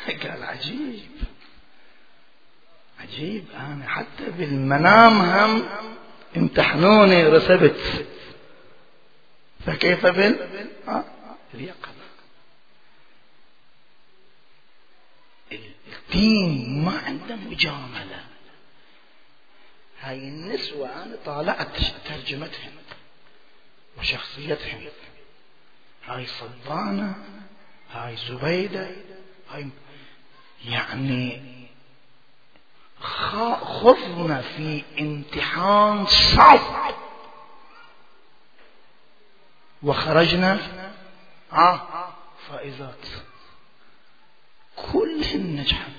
قال 0.07 0.43
عجيب. 0.43 1.11
عجيب. 2.99 3.45
أنا 3.55 3.87
حتى 3.87 4.29
بالمنام 4.37 5.21
هم 5.21 5.69
امتحنوني 6.37 7.23
رسبت. 7.27 8.05
فكيف 9.65 10.05
بال؟ 10.05 10.47
آه. 10.87 11.03
اليقظة. 11.53 11.95
الدين 15.51 16.83
ما 16.85 16.99
عنده 17.05 17.35
مجاملة. 17.35 18.23
هاي 20.05 20.17
النسوة 20.17 21.03
أنا 21.03 21.15
طالعت 21.25 21.77
ترجمتهم 22.05 22.71
وشخصيتهم. 23.97 24.81
هاي 26.05 26.25
صبانة 26.25 27.15
هاي 27.91 28.15
زبيدة 28.15 28.91
هاي 29.51 29.69
يعني 30.65 31.41
خضنا 33.01 34.41
في 34.41 34.83
امتحان 34.99 36.05
صعب. 36.05 36.95
وخرجنا 39.83 40.59
آه 41.53 42.09
فائزات. 42.49 43.07
كلهن 44.75 45.55
نجحت. 45.55 45.91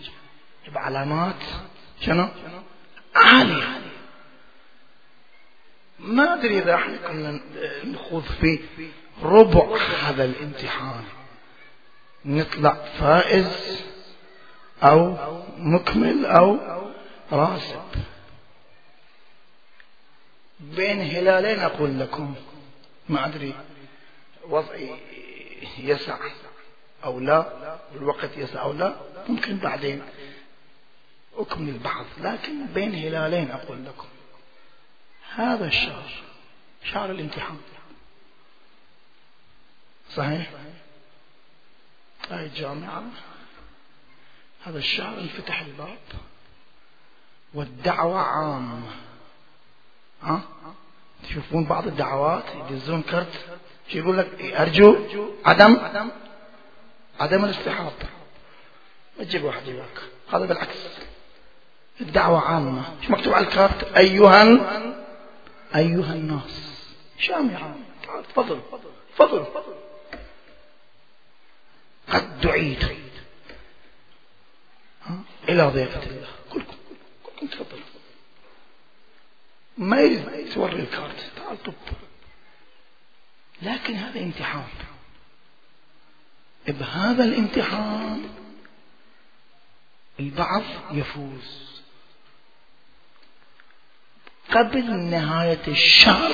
بعلامات 0.68 1.42
شنو؟ 2.00 2.28
عالية. 3.14 3.85
ما 5.98 6.34
أدري 6.34 6.58
إذا 6.58 6.74
إحنا 6.74 6.96
كنا 6.96 7.40
نخوض 7.84 8.22
في 8.22 8.60
ربع 9.22 9.76
هذا 9.76 10.24
الامتحان. 10.24 11.04
نطلع 12.24 12.74
فائز 12.74 13.80
أو 14.82 15.16
مكمل 15.58 16.26
أو 16.26 16.58
راسب. 17.32 17.82
بين 20.60 21.00
هلالين 21.00 21.60
أقول 21.60 22.00
لكم 22.00 22.34
ما 23.08 23.26
أدري 23.26 23.54
وضعي 24.48 24.90
يسع 25.78 26.18
أو 27.04 27.20
لا 27.20 27.76
الوقت 27.94 28.30
يسع 28.36 28.62
أو 28.62 28.72
لا 28.72 28.96
ممكن 29.28 29.56
بعدين 29.56 30.02
أكمل 31.36 31.78
بعض 31.78 32.04
لكن 32.20 32.66
بين 32.66 32.94
هلالين 32.94 33.50
أقول 33.50 33.84
لكم. 33.84 34.06
هذا 35.36 35.66
الشهر 35.66 36.10
شهر 36.84 37.10
الامتحان. 37.10 37.58
صحيح؟ 40.14 40.50
هاي 42.30 42.46
الجامعة 42.46 43.02
هذا 44.64 44.78
الشهر 44.78 45.18
انفتح 45.18 45.60
الباب. 45.60 45.98
والدعوة 47.54 48.20
عامة. 48.20 48.90
ها؟ 50.22 50.40
تشوفون 51.22 51.64
بعض 51.64 51.86
الدعوات 51.86 52.44
يدزون 52.54 53.02
كرت. 53.02 53.46
شو 53.88 53.98
يقول 53.98 54.18
لك؟ 54.18 54.40
أرجو 54.40 54.96
عدم 55.44 55.76
عدم 57.20 57.44
الاستحاضة. 57.44 58.08
ما 59.18 59.24
تجيب 59.24 59.44
واحد 59.44 59.66
يباك. 59.66 60.02
هذا 60.32 60.46
بالعكس. 60.46 60.78
الدعوة 62.00 62.40
عامة. 62.40 62.84
شو 63.02 63.12
مكتوب 63.12 63.34
على 63.34 63.46
الكارت 63.46 63.96
أيها 63.96 65.05
أيها 65.74 66.14
الناس. 66.14 66.76
شامعة. 67.18 67.76
تفضل. 68.28 68.60
تفضل. 69.18 69.46
قد 72.08 72.40
دعيت. 72.40 72.84
إلى 75.48 75.62
ضيافة 75.62 76.02
الله. 76.02 76.28
كلكم 76.50 76.76
كلكم 77.24 77.46
تفضل. 77.46 77.80
ما 79.78 80.00
يريد 80.00 80.54
توري 80.54 80.80
الكارت. 80.80 81.32
تعال 81.36 81.62
طب. 81.62 81.74
لكن 83.62 83.94
هذا 83.94 84.20
امتحان. 84.20 84.68
بهذا 86.68 87.24
الامتحان 87.24 88.28
البعض 90.20 90.62
يفوز. 90.92 91.75
قبل 94.52 94.96
نهاية 94.96 95.62
الشهر 95.68 96.32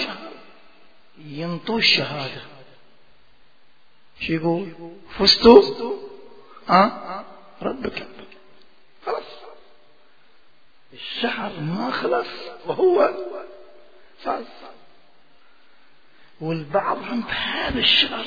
ينطوا 1.18 1.78
الشهادة. 1.78 2.42
شو 4.20 4.32
يقول؟ 4.32 4.72
فزتوا 5.18 5.96
أه؟ 6.70 7.24
ربك. 7.62 8.06
خلاص. 9.06 9.24
الشهر 10.92 11.60
ما 11.60 11.90
خلص 11.90 12.28
وهو 12.66 13.10
فاز. 14.22 14.44
والبعض 16.40 16.96
هم 16.96 17.20
بهذا 17.20 17.78
الشهر 17.78 18.26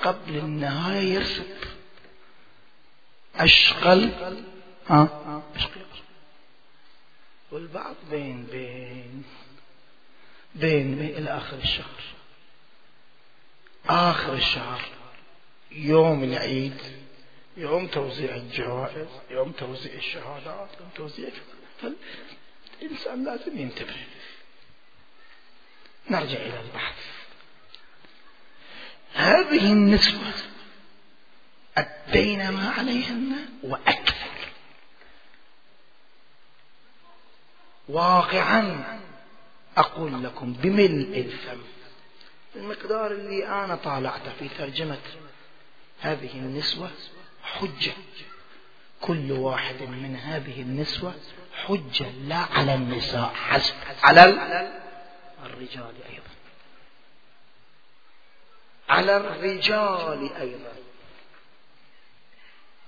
قبل 0.00 0.36
النهاية 0.36 1.14
يرسب. 1.14 1.56
أشقل 3.36 4.10
ها 4.88 5.42
أشقل 5.56 5.85
والبعض 7.56 7.94
بين 8.10 8.46
بين 8.52 9.24
بين, 10.54 11.00
إلى 11.00 11.36
آخر 11.36 11.56
الشهر. 11.58 12.02
آخر 13.88 14.34
الشهر 14.34 14.84
يوم 15.70 16.24
العيد 16.24 16.80
يوم 17.56 17.86
توزيع 17.86 18.36
الجوائز 18.36 19.08
يوم 19.30 19.52
توزيع 19.52 19.94
الشهادات 19.94 20.68
يوم 20.80 20.90
توزيع 20.94 21.30
فالإنسان 21.82 23.24
لازم 23.24 23.58
ينتبه. 23.58 24.06
نرجع 26.10 26.38
إلى 26.38 26.60
البحث. 26.60 27.04
هذه 29.12 29.72
النسوة 29.72 30.34
أدينا 31.76 32.50
ما 32.50 32.70
عليهن 32.70 33.48
وأكثر 33.62 34.15
واقعا 37.88 38.84
أقول 39.76 40.24
لكم 40.24 40.52
بملء 40.52 41.20
الفم 41.20 41.60
المقدار 42.56 43.10
اللي 43.10 43.48
أنا 43.48 43.74
طالعته 43.76 44.32
في 44.38 44.48
ترجمة 44.48 44.98
هذه 46.00 46.30
النسوة 46.34 46.90
حجة. 47.42 47.92
كل 49.00 49.32
واحد 49.32 49.82
من 49.82 50.16
هذه 50.16 50.62
النسوة 50.62 51.14
حجة 51.64 52.10
لا 52.10 52.36
على 52.36 52.74
النساء 52.74 53.34
حسب. 53.34 53.74
على 54.02 54.24
الرجال 55.44 55.94
أيضا. 56.10 56.30
على 58.88 59.16
الرجال 59.16 60.32
أيضا. 60.40 60.72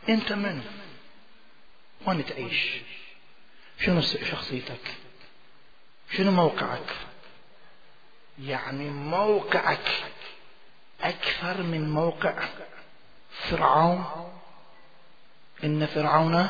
أنت 0.09 0.33
من؟ 0.33 0.63
وين 2.07 2.27
تعيش 2.27 2.71
شنو 3.81 4.01
شخصيتك؟ 4.01 4.95
شنو 6.11 6.31
موقعك؟ 6.31 6.97
يعني 8.39 8.91
موقعك 8.91 10.03
أكثر 11.01 11.63
من 11.63 11.91
موقع 11.91 12.35
فرعون؟ 13.31 14.05
إن 15.65 15.87
فرعون 15.87 16.49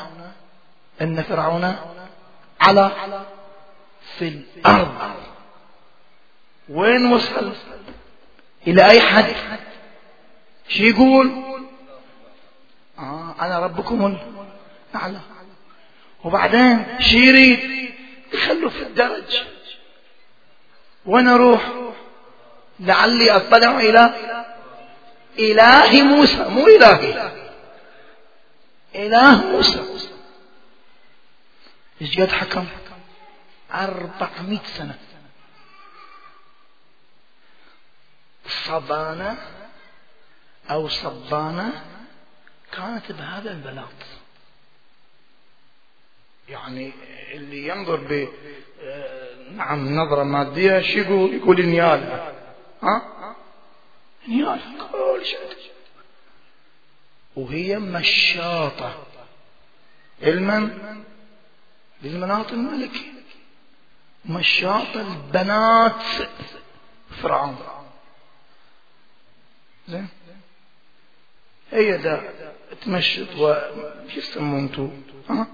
إن 1.01 1.23
فرعون 1.23 1.75
على 2.61 3.25
في 4.17 4.27
الأرض. 4.27 5.23
وين 6.69 7.13
وصل؟ 7.13 7.55
إلى 8.67 8.89
أي 8.89 9.01
حد؟ 9.01 9.59
شو 10.67 10.83
يقول؟ 10.83 11.43
آه 12.99 13.35
أنا 13.41 13.59
ربكم 13.59 14.17
الأعلى 14.95 15.19
وبعدين 16.23 16.99
شو 16.99 17.17
يريد 17.17 17.93
يخلوا 18.33 18.69
في 18.69 18.81
الدرج. 18.81 19.43
وين 21.05 21.27
أروح 21.27 21.71
لعلي 22.79 23.31
أطلع 23.31 23.79
إلى 23.79 24.13
إله 25.39 26.03
موسى. 26.03 26.43
مو 26.43 26.67
إلهي. 26.67 27.31
إله 28.95 29.45
موسى. 29.45 29.83
إيش 32.01 32.19
قد 32.19 32.31
حكم؟ 32.31 32.67
أربعمائة 33.73 34.63
سنة. 34.77 34.97
صبانة 38.47 39.37
أو 40.71 40.87
صبانة 40.87 41.83
كانت 42.71 43.11
بهذا 43.11 43.51
البلاط. 43.51 44.18
يعني 46.49 46.91
اللي 47.33 47.67
ينظر 47.67 47.95
ب 47.95 48.27
نعم 49.55 49.95
نظرة 49.95 50.23
مادية 50.23 50.81
شو 50.81 50.99
يقول 50.99 51.33
يقول 51.33 51.65
نيالها 51.65 52.33
ها؟ 52.83 53.35
نيالها 54.27 54.87
كل 54.91 55.25
شيء. 55.25 55.39
وهي 57.35 57.79
مشاطة. 57.79 59.05
علما 60.23 60.77
بالمناط 62.01 62.51
الملكي 62.51 63.13
مشاطة 64.25 65.01
البنات 65.01 66.01
فرعون. 67.21 67.57
زين؟ 69.87 70.07
هي 71.71 71.97
دا 71.97 72.33
تمشط 72.81 73.35
و 73.35 73.53
شو 74.09 74.19
يسمون 74.19 74.93
ها؟ 75.29 75.47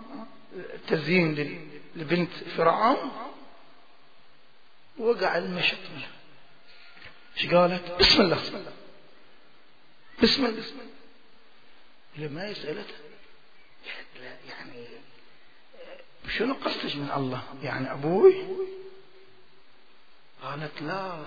تزيين 0.88 1.70
لبنت 1.96 2.32
فرعون 2.58 3.12
وقع 4.98 5.38
المشط 5.38 5.78
إيش 7.38 7.54
قالت؟ 7.54 7.92
بسم 8.00 8.22
الله. 8.22 8.36
بسم 8.36 8.56
الله. 8.56 8.74
بسم 10.24 10.46
الله 10.46 10.60
بسم 10.60 10.76
الله 10.80 10.96
لما 12.18 12.48
يسألته 12.48 12.94
يعني 14.48 14.88
شنو 16.30 16.54
قصدك 16.54 16.96
من 16.96 17.12
الله؟ 17.16 17.44
يعني 17.64 17.92
أبوي؟ 17.92 18.36
قالت 20.44 20.82
لا 20.82 21.26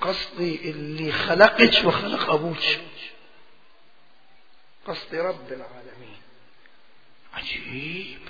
قصدي 0.00 0.70
اللي 0.70 1.12
خلقك 1.12 1.84
وخلق 1.84 2.30
أبوك. 2.30 2.58
قصدي 4.86 5.20
رب 5.20 5.52
العالمين. 5.52 5.93
عجيب. 7.44 8.20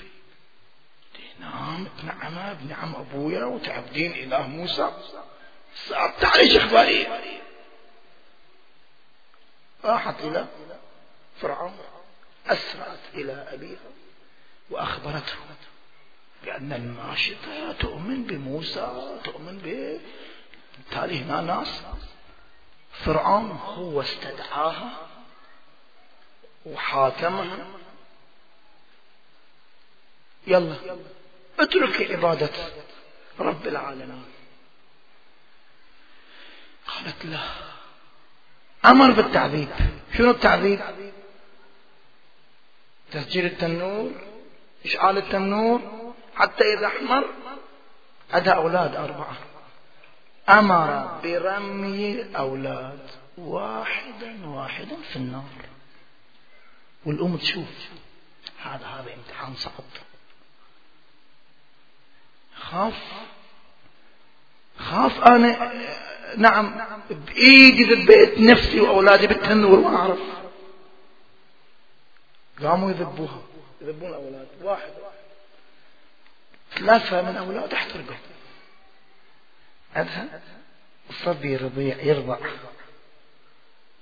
نعم 1.41 1.89
نعم 2.05 2.55
بنعم 2.55 2.95
أبويا 2.95 3.45
وتعبدين 3.45 4.13
إله 4.13 4.47
موسى. 4.47 4.93
صعبت 5.89 6.25
عليك 6.25 6.57
إخبارية 6.57 7.21
راحت 9.85 10.21
إلى 10.21 10.47
فرعون 11.41 11.79
أسرعت 12.47 12.99
إلى 13.15 13.33
أبيها 13.33 13.91
وأخبرته 14.71 15.37
بأن 16.45 16.73
الماشطة 16.73 17.73
تؤمن 17.73 18.25
بموسى 18.25 19.19
تؤمن 19.25 19.59
ب 19.59 20.01
بالتالي 20.77 21.19
هنا 21.19 21.41
ناس. 21.41 21.83
فرعون 22.93 23.51
هو 23.51 24.01
استدعاها 24.01 25.09
وحاكمها. 26.67 27.67
يلا 30.47 30.77
اترك 31.61 32.11
عبادة 32.11 32.51
رب 33.39 33.67
العالمين. 33.67 34.25
قالت 36.87 37.25
لا. 37.25 37.45
أمر 38.85 39.11
بالتعذيب. 39.11 39.69
شنو 40.19 40.31
التعذيب؟ 40.31 40.81
تسجيل 43.13 43.47
التنور 43.47 44.11
إشعال 44.85 45.19
التنور 45.19 45.81
حتى 46.37 46.65
إذا 46.65 46.87
أحمر 46.87 47.25
أدى 48.33 48.51
أولاد 48.51 48.97
أربعة. 48.97 49.37
أمر 50.49 51.21
برمي 51.23 52.13
الأولاد 52.13 53.11
واحدا 53.39 54.47
واحدا 54.47 54.97
في 55.13 55.17
النار. 55.17 55.55
والأم 57.07 57.37
تشوف 57.37 57.89
هذا 58.63 58.87
هذا 58.87 59.15
امتحان 59.15 59.55
صعب. 59.55 59.85
خاف 62.71 62.95
خاف 64.79 65.23
أنا 65.23 65.73
نعم 66.37 66.81
بإيدي 67.11 67.85
ذبيت 67.85 68.39
نفسي 68.39 68.81
وأولادي 68.81 69.27
بالتنور 69.27 69.81
ما 69.81 69.97
أعرف 69.97 70.19
قاموا 72.63 72.91
يذبوها. 72.91 73.43
يذبون 73.81 74.09
الأولاد. 74.09 74.47
واحد. 74.63 74.91
ثلاثة 76.75 77.23
من 77.23 77.37
أولاد 77.37 77.75
احترقوا. 77.75 78.17
أذهب 79.97 80.43
الصبي 81.11 81.57
رضيع 81.57 82.03
يرضع 82.03 82.39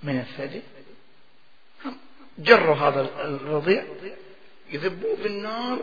من 0.03 0.21
الثدي. 0.21 0.63
جروا 2.39 2.77
هذا 2.77 3.01
الرضيع. 3.01 3.85
يذبوه 4.71 5.17
بالنار 5.17 5.79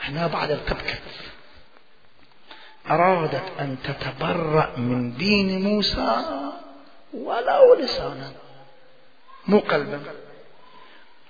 هنا 0.00 0.26
بعد 0.26 0.50
ارتبكت 0.50 1.02
أرادت 2.90 3.52
أن 3.60 3.76
تتبرأ 3.84 4.76
من 4.76 5.16
دين 5.16 5.62
موسى 5.62 6.22
ولو 7.14 7.74
لسانا. 7.74 8.32
مو 9.46 9.58
قلبا. 9.58 10.02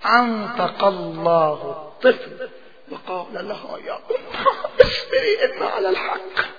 أنطق 0.07 0.85
الله 0.85 1.53
الطفل 1.53 2.51
وقال 2.91 3.49
لها 3.49 3.79
يا 3.79 3.99
أمها 4.11 4.71
اصبري 4.81 5.45
إن 5.45 5.63
على 5.63 5.89
الحق. 5.89 6.55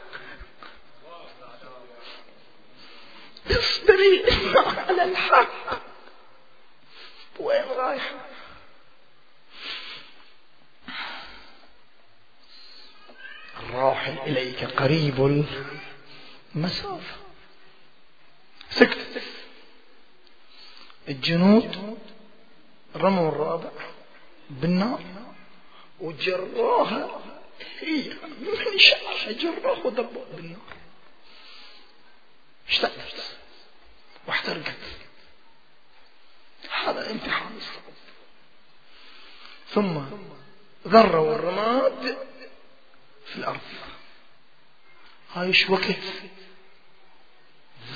اصبري 3.51 4.23
إن 4.31 4.57
على 4.57 5.03
الحق. 5.03 5.79
وين 7.39 7.65
رايحة 7.77 8.15
الراحل 13.65 14.17
إليك 14.19 14.63
قريب 14.63 15.43
المسافة. 16.55 17.15
سكت. 18.69 19.21
الجنود 21.09 21.99
رموا 22.95 23.29
الرابع 23.29 23.71
بالنار 24.49 25.03
وجروها 25.99 27.21
هي 27.79 28.13
من 28.39 28.79
شعرها 28.79 29.31
جروها 29.31 29.85
وضربوها 29.85 30.25
بالنار. 30.35 30.75
اشتعلت 32.69 33.37
واحترقت. 34.27 34.75
هذا 36.71 37.11
امتحان 37.11 37.57
الصعب 37.57 37.95
ثم 39.69 39.99
ذروا 40.87 41.35
الرماد 41.35 42.17
في 43.35 43.41
الأرض. 43.41 43.59
هاي 45.33 45.47
إيش 45.47 45.69
وقت. 45.69 46.03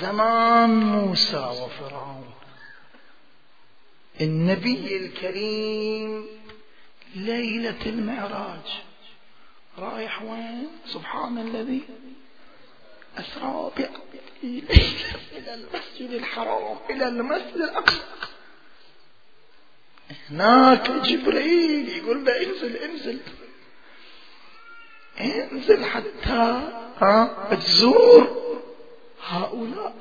زمان 0.00 0.70
موسى 0.70 1.36
وفرعون. 1.36 2.34
النبي 4.20 4.96
الكريم 4.96 6.26
ليلة 7.14 7.86
المعراج. 7.86 8.82
رايح 9.78 10.22
وين؟ 10.22 10.68
سبحان 10.86 11.38
الذي 11.38 11.82
أسرى 13.18 13.72
إلى 15.32 15.54
المسجد 15.54 16.10
الحرام 16.10 16.78
إلى 16.90 17.08
المسجد 17.08 17.56
الأقصى. 17.56 18.02
هناك 20.30 20.90
جبريل 20.90 21.88
يقول 21.88 22.24
له 22.24 22.42
انزل 22.42 22.76
انزل. 22.76 23.20
أنزل 25.20 25.84
حتى 25.84 26.68
ها؟ 26.96 27.54
تزور 27.54 28.40
هؤلاء. 29.26 29.94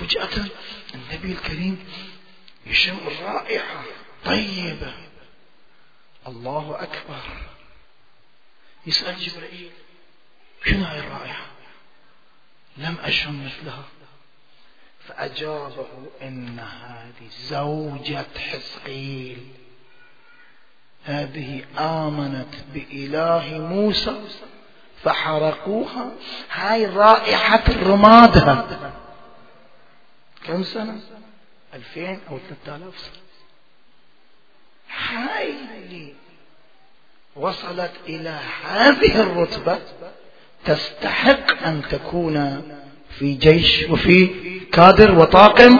فجأة 0.00 0.46
النبي 0.94 1.32
الكريم 1.32 1.88
يشم 2.66 2.98
الرائحة. 3.06 3.84
طيبة 4.24 4.94
الله 6.26 6.82
أكبر. 6.82 7.22
يسأل 8.86 9.16
جبريل 9.20 9.70
شنو 10.64 10.84
هاي 10.84 10.98
الرائحة؟ 10.98 11.46
لم 12.76 12.96
أشم 13.00 13.46
مثلها. 13.46 13.84
فأجابه 15.08 15.88
إن 16.22 16.58
هذه 16.58 17.28
زوجة 17.30 18.26
حسقيل 18.38 19.65
هذه 21.06 21.64
آمنت 21.78 22.54
بإله 22.74 23.58
موسى 23.58 24.20
فحرقوها. 25.02 26.10
هاي 26.52 26.86
رائحة 26.86 27.64
رمادها 27.82 28.92
كم 30.46 30.62
سنة؟ 30.62 31.00
ألفين 31.74 32.20
أو 32.30 32.38
ثلاثة 32.38 32.76
آلاف 32.76 32.98
سنة. 32.98 33.22
هاي 34.98 35.54
اللي 35.78 36.14
وصلت 37.36 37.92
إلى 38.08 38.38
هذه 38.64 39.20
الرتبة 39.20 39.78
تستحق 40.64 41.62
أن 41.66 41.82
تكون 41.90 42.62
في 43.18 43.34
جيش 43.34 43.90
وفي 43.90 44.26
كادر 44.72 45.18
وطاقم 45.18 45.78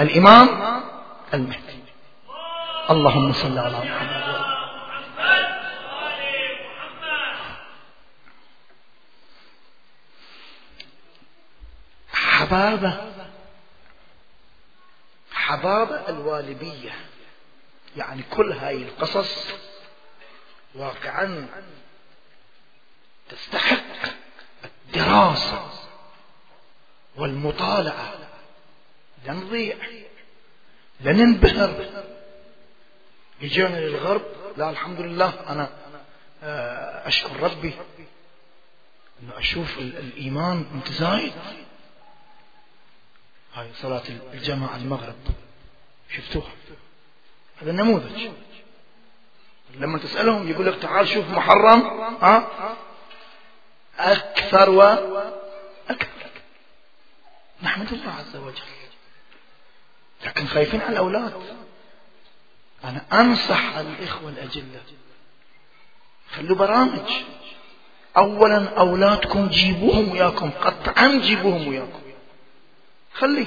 الإمام 0.00 0.48
المهدي. 1.34 1.82
اللهم 2.90 3.32
صل 3.32 3.58
على 3.58 3.78
محمد. 3.78 4.31
حبابة. 12.52 13.12
حبابة 15.32 16.08
الوالبية. 16.08 16.92
يعني 17.96 18.22
كل 18.22 18.52
هاي 18.52 18.76
القصص 18.76 19.52
واقعا 20.74 21.48
تستحق 23.28 24.12
الدراسة 24.64 25.70
والمطالعة. 27.16 28.12
لنضيع 29.26 29.76
لننبهر. 31.00 32.04
يجينا 33.40 33.80
للغرب 33.80 34.22
لا 34.56 34.70
الحمد 34.70 35.00
لله 35.00 35.34
أنا 35.48 35.70
آه، 36.44 37.08
أشكر 37.08 37.40
ربي 37.40 37.74
أنه 39.22 39.38
أشوف 39.38 39.78
الإيمان 39.78 40.66
متزايد. 40.72 41.32
هاي 43.54 43.68
صلاة 43.74 44.02
الجماعة 44.32 44.76
المغرب. 44.76 45.14
شفتوها. 46.16 46.52
هذا 47.62 47.70
النموذج. 47.70 48.30
لما 49.74 49.98
تسألهم 49.98 50.48
يقول 50.48 50.66
لك 50.66 50.82
تعال 50.82 51.08
شوف 51.08 51.30
محرم 51.30 51.80
ها؟ 52.22 52.48
أكثر 53.98 54.70
وأكثر 54.70 56.30
نحمد 57.62 57.92
الله 57.92 58.12
عز 58.12 58.36
وجل. 58.36 58.62
لكن 60.26 60.46
خايفين 60.46 60.80
على 60.80 60.92
الأولاد. 60.92 61.56
أنا 62.84 63.04
أنصح 63.12 63.76
الإخوة 63.76 64.30
الأجلة. 64.30 64.82
خلوا 66.30 66.56
برامج. 66.56 67.12
أولا 68.16 68.78
أولادكم 68.78 69.48
جيبوهم 69.48 70.12
وياكم. 70.12 70.50
قطعا 70.50 71.20
جيبوهم 71.20 71.68
وياكم. 71.68 72.02
خليه. 73.14 73.46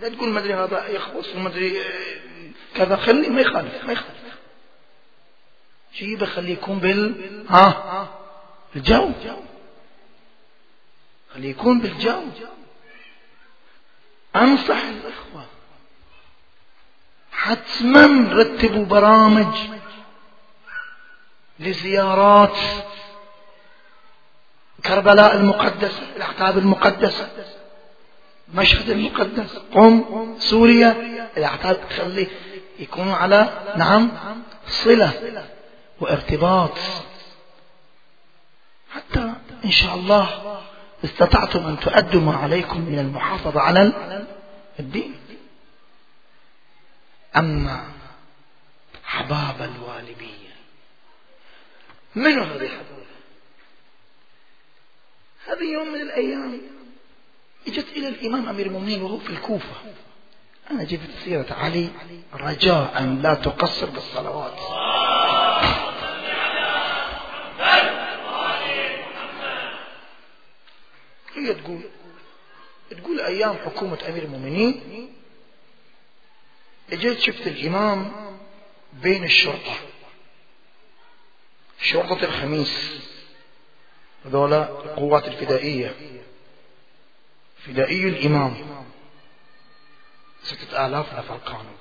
لا 0.00 0.08
تقول 0.08 0.28
ما 0.28 0.40
أدري 0.40 0.54
هذا 0.54 0.88
يخبص 0.88 1.34
وما 1.34 1.48
أدري 1.48 1.84
كذا 2.74 2.96
خليه 2.96 3.28
ما 3.28 3.40
يخالف 3.40 3.84
ما 3.84 3.92
يخالف. 3.92 4.16
جيبه 5.94 6.26
خليه 6.26 6.52
يكون 6.52 6.78
بال 6.78 7.44
ها؟ 7.48 8.08
الجو 8.76 9.12
خليه 11.34 11.50
يكون 11.50 11.80
بالجو. 11.80 12.22
أنصح 14.36 14.82
الأخوة. 14.84 15.46
حتما 17.32 18.32
رتبوا 18.32 18.84
برامج 18.84 19.56
لزيارات 21.58 22.58
كربلاء 24.86 25.36
المقدسة 25.36 26.16
الأحتاب 26.16 26.58
المقدسة. 26.58 27.55
مشهد 28.54 28.90
المقدس. 28.90 29.56
قم 29.56 30.34
سوريا 30.38 30.92
الأحتاب 31.36 31.88
تخليه 31.88 32.26
يكون 32.78 33.08
على 33.08 33.74
نعم 33.76 34.12
صلة 34.66 35.44
وارتباط. 36.00 36.78
حتى 38.90 39.32
إن 39.64 39.70
شاء 39.70 39.94
الله 39.94 40.60
استطعتم 41.04 41.66
أن 41.66 41.80
تؤدوا 41.80 42.20
ما 42.20 42.36
عليكم 42.36 42.80
من 42.80 42.98
المحافظة 42.98 43.60
على 43.60 43.92
الدين. 44.80 45.14
أما 47.36 47.84
حباب 49.04 49.70
الوالبية 49.74 50.56
من 52.14 52.38
هذه 52.38 52.70
هذه 55.46 55.72
يوم 55.72 55.88
من 55.88 56.00
الأيام. 56.00 56.60
إجت 57.68 57.86
إلى 57.96 58.08
الإمام 58.08 58.48
أمير 58.48 58.66
المؤمنين 58.66 59.02
وهو 59.02 59.18
في 59.18 59.30
الكوفة. 59.30 59.74
أنا 60.70 60.84
جبت 60.84 61.10
سيرة 61.24 61.46
علي 61.50 61.88
رجاء 62.34 63.02
لا 63.02 63.34
تقصر 63.34 63.90
بالصلوات. 63.90 64.58
هي 71.34 71.54
تقول 71.54 71.80
تقول 72.90 73.20
أيام 73.20 73.56
حكومة 73.64 73.98
أمير 74.08 74.22
المؤمنين 74.22 75.12
إجيت 76.92 77.18
شفت 77.18 77.46
الإمام 77.46 78.12
بين 78.92 79.24
الشرطة. 79.24 79.74
شرطة 81.80 82.24
الخميس. 82.24 83.00
هذولا 84.24 84.68
القوات 84.68 85.28
الفدائية. 85.28 85.94
فدائي 87.66 88.08
الإمام. 88.08 88.54
ستة 90.42 90.86
آلاف 90.86 91.14
نفر 91.18 91.38
كانوا. 91.46 91.76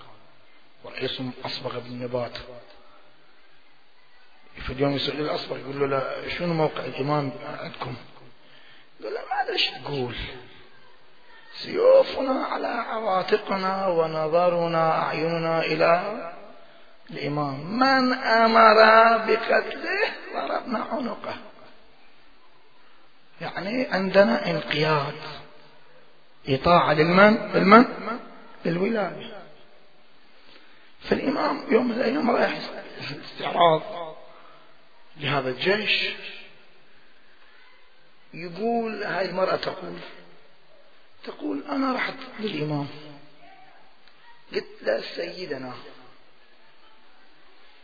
ورئيسهم 0.84 1.32
أصبغ 1.46 1.80
بن 1.80 2.04
نبات. 2.04 2.38
في 4.56 4.74
اليوم 4.74 4.92
يسأل 4.92 5.22
الأصبغ 5.22 5.58
يقول 5.58 5.80
له 5.80 5.88
لا 5.88 6.30
شنو 6.30 6.54
موقع 6.54 6.86
الإمام 6.86 7.32
عندكم؟ 7.64 7.96
قال 9.04 9.14
له 9.14 9.20
معلش 9.32 9.70
تقول 9.70 10.16
سيوفنا 11.54 12.46
على 12.46 12.68
عواتقنا 12.68 13.88
ونظرنا 13.88 15.04
أعيننا 15.04 15.60
إلى 15.60 15.92
الإمام. 17.10 17.80
من 17.80 18.14
أمر 18.14 18.78
بقتله 19.18 20.12
ضربنا 20.34 20.80
عنقه. 20.80 21.36
يعني 23.42 23.88
عندنا 23.88 24.50
انقياد. 24.50 25.45
إطاعة 26.48 26.94
للمن؟ 26.94 27.52
للمن؟ 27.54 27.86
للولاية 28.66 29.42
فالإمام 31.02 31.74
يوم 31.74 31.88
من 31.88 31.96
الأيام 31.96 32.32
رايح 32.32 32.60
استعراض 33.26 33.82
لهذا 35.18 35.50
الجيش. 35.50 36.10
يقول 38.34 39.04
هاي 39.04 39.30
المرأة 39.30 39.56
تقول 39.56 40.00
تقول 41.24 41.64
أنا 41.70 41.94
رحت 41.94 42.14
للإمام. 42.40 42.88
قلت 44.54 44.66
له 44.82 45.02
سيدنا. 45.02 45.74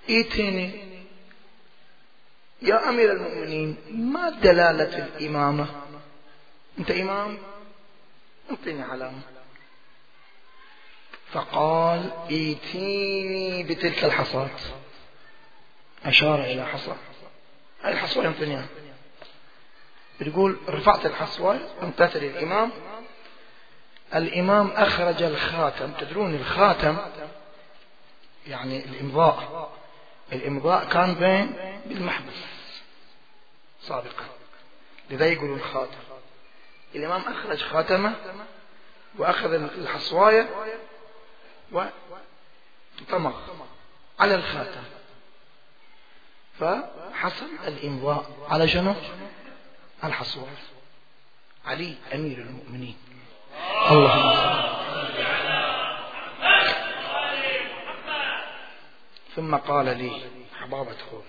إيتيني. 0.10 0.72
يا 2.62 2.90
أمير 2.90 3.12
المؤمنين 3.12 3.78
ما 3.92 4.30
دلالة 4.30 5.06
الإمامة؟ 5.06 5.68
أنت 6.80 6.92
إمام؟ 6.92 7.38
أعطيني 8.52 8.82
علامة 8.82 9.22
فقال 11.32 12.12
إيتيني 12.30 13.64
بتلك 13.64 14.04
الحصاة. 14.04 14.50
أشار 16.06 16.44
إلى 16.44 16.66
حصى 16.66 16.96
هاي 17.84 17.94
الحصوة 17.94 18.26
ينطيني 18.26 18.62
يقول 20.22 20.58
رفعت 20.70 21.06
الحصوة 21.06 21.60
انتهت 21.82 22.18
للإمام 22.18 22.72
الإمام. 24.16 24.72
أخرج 24.72 25.24
الخاتم. 25.24 25.94
تدرون 25.94 26.36
الخاتم؟ 26.36 26.98
يعني 28.48 28.86
الإمضاء 28.86 29.72
الإمضاء 30.32 30.86
كان 30.90 31.16
بين 31.16 31.56
بالمحبس 31.86 32.34
سابقا. 33.82 34.26
لذا 35.10 35.26
يقولون 35.26 35.58
الخاتم 35.58 36.11
الإمام 36.96 37.22
أخرج 37.22 37.62
خاتمة 37.64 38.16
وأخذ 39.18 39.54
الحصواية 39.54 40.50
وطمغ 41.72 43.34
على 44.20 44.36
الخاتم. 44.36 44.84
فحصل 46.60 47.50
الإمضاء 47.68 48.48
على 48.50 48.68
شنو؟ 48.68 48.96
الحصواية. 50.04 50.58
علي 51.66 51.96
أمير 52.14 52.38
المؤمنين. 52.38 52.98
اللهم 53.92 54.62
ثم 59.36 59.56
قال 59.56 59.86
لي 59.86 60.30
حبابة 60.60 60.98
خور 61.12 61.24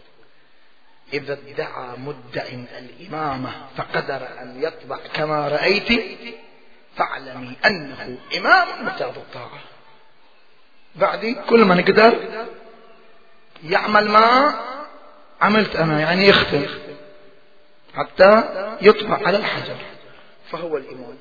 إذا 1.12 1.32
ادعى 1.32 1.96
مدع 1.96 2.42
الإمامة 2.78 3.66
فقدر 3.76 4.40
أن 4.40 4.62
يطبع 4.62 4.98
كما 5.14 5.48
رأيت 5.48 6.02
فاعلمي 6.96 7.56
أنه 7.66 8.18
إمام 8.36 8.86
متاب 8.86 9.16
الطاعة. 9.16 9.60
بعدي 10.94 11.34
كل 11.34 11.64
ما 11.64 11.74
نقدر 11.74 12.44
يعمل 13.64 14.08
ما 14.08 14.54
عملت 15.40 15.76
أنا 15.76 16.00
يعني 16.00 16.26
يختم 16.26 16.66
حتى 17.94 18.44
يطبع 18.82 19.26
على 19.26 19.36
الحجر 19.36 19.76
فهو 20.50 20.76
الإمام. 20.76 21.18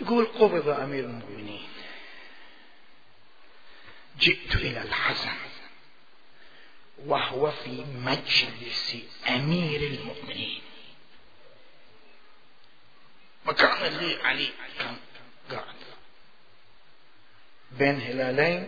تقول 0.00 0.24
قبض 0.24 0.68
أمير 0.68 1.04
المؤمنين 1.04 1.68
جئت 4.20 4.56
إلى 4.56 4.82
الحسن. 4.82 5.57
وهو 7.06 7.50
في 7.50 7.84
مجلس 8.04 8.96
أمير 9.28 9.80
المؤمنين. 9.80 10.60
مكان 13.46 13.86
اللي 13.86 14.22
علي 14.22 14.48
كان 14.78 14.96
قاعد. 15.50 15.74
بين 17.72 18.00
هلالين 18.00 18.66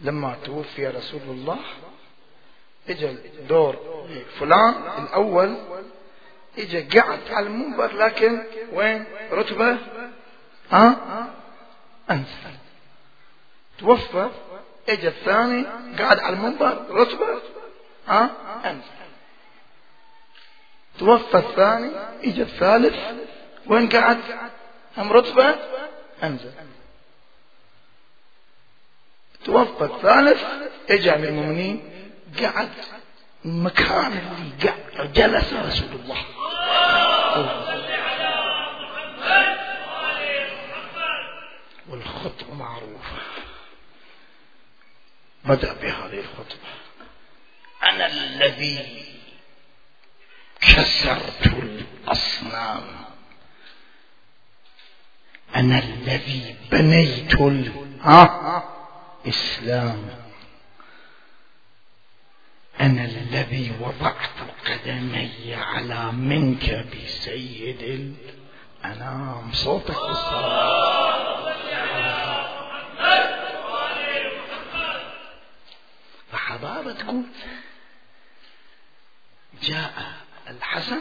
لما 0.00 0.38
توفي 0.44 0.86
رسول 0.86 1.22
الله 1.22 1.58
اجى 2.88 3.16
دور 3.48 4.06
فلان 4.38 5.04
الأول 5.04 5.56
اجى 6.58 7.00
قعد 7.00 7.20
على 7.30 7.46
المنبر 7.46 7.92
لكن 7.96 8.42
وين؟ 8.72 9.04
رتبة؟ 9.32 9.78
ها؟ 10.70 11.30
أنزل. 12.10 12.56
توفى 13.78 14.30
اجى 14.90 15.08
الثاني 15.08 15.66
قاعد 15.98 16.18
على 16.18 16.36
المنبر 16.36 16.86
رتبة 16.90 17.42
ها؟ 18.08 18.30
انزل 18.64 18.82
توفى 20.98 21.38
الثاني 21.38 21.90
اجى 22.24 22.42
الثالث 22.42 22.96
وين 23.66 23.88
قعد 23.88 24.20
هم 24.96 25.12
رتبة؟ 25.12 25.54
انزل 26.22 26.52
توفى 29.44 29.84
الثالث 29.84 30.44
اجى 30.90 31.10
من 31.10 31.24
المؤمنين 31.24 31.90
قعد 32.42 32.70
مكان 33.44 34.12
اللي 34.12 34.70
قعد 34.96 35.12
جلس 35.12 35.52
رسول 35.52 36.00
الله. 36.00 36.24
والخطبة 41.88 42.54
معروفة 42.54 42.99
بدأ 45.44 45.72
بهذه 45.72 46.20
الخطبة. 46.20 46.70
أنا 47.82 48.06
الذي 48.06 49.04
كسرت 50.60 51.46
الأصنام. 51.46 52.82
أنا 55.56 55.78
الذي 55.78 56.56
بنيت 56.70 57.34
الإسلام. 59.24 60.20
أنا 62.80 63.04
الذي 63.04 63.72
وضعت 63.80 64.30
قدمي 64.66 65.54
على 65.54 66.12
منكب 66.12 67.06
سيد 67.06 67.82
الأنام. 68.84 69.52
صوتك 69.52 69.96
بالصلاة 70.08 70.99
فحضارة 76.32 76.92
تقول 76.92 77.22
جاء 79.62 79.92
الحسن 80.50 81.00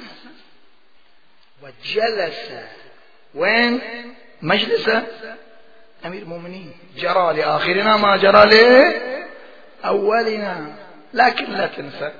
وجلس. 1.61 2.51
وين؟ 3.35 3.81
مجلس 4.41 4.89
أمير 6.05 6.21
المؤمنين. 6.21 6.73
جرى 6.95 7.33
لآخرنا 7.33 7.97
ما 7.97 8.17
جرى 8.17 8.45
لأولنا 9.83 10.75
لكن 11.13 11.51
لا 11.51 11.67
تنسى 11.67 12.11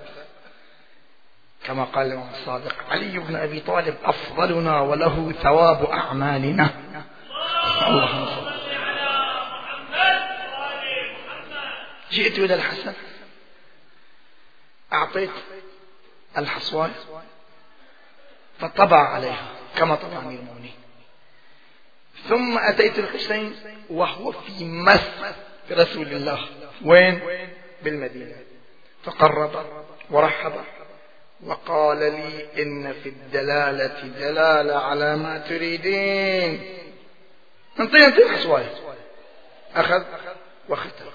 كما 1.63 1.83
قال 1.83 2.07
الإمام 2.07 2.29
الصادق 2.29 2.75
علي 2.89 3.19
بن 3.19 3.35
أبي 3.35 3.59
طالب 3.59 3.95
أفضلنا 4.03 4.81
وله 4.81 5.33
ثواب 5.43 5.85
أعمالنا. 5.85 6.69
اللهم 7.87 8.25
صل 8.25 8.48
جئت 12.11 12.39
إلى 12.39 12.53
الحسن. 12.53 12.93
أعطيت 14.93 15.31
الحصوان 16.37 16.93
فطبع 18.59 18.97
عليها 18.97 19.51
كما 19.77 19.95
طبع 19.95 20.17
أمير 20.17 20.39
المؤمنين. 20.39 20.75
ثم 22.29 22.57
أتيت 22.57 22.99
الحسين 22.99 23.55
وهو 23.89 24.31
في 24.31 24.65
مس 24.65 25.01
رسول 25.71 26.07
الله. 26.07 26.49
وين؟ 26.85 27.21
بالمدينة. 27.83 28.35
فقرب 29.03 29.65
ورحب 30.09 30.53
وقال 31.43 31.97
لي 31.97 32.63
إن 32.63 32.93
في 32.93 33.09
الدلالة 33.09 34.01
دلالة 34.07 34.75
على 34.75 35.15
ما 35.15 35.37
تريدين. 35.37 36.77
انطي 37.79 38.05
انطي 38.05 38.23
الحصواية 38.23 38.73
أخذ 39.75 40.03
وختم. 40.69 41.05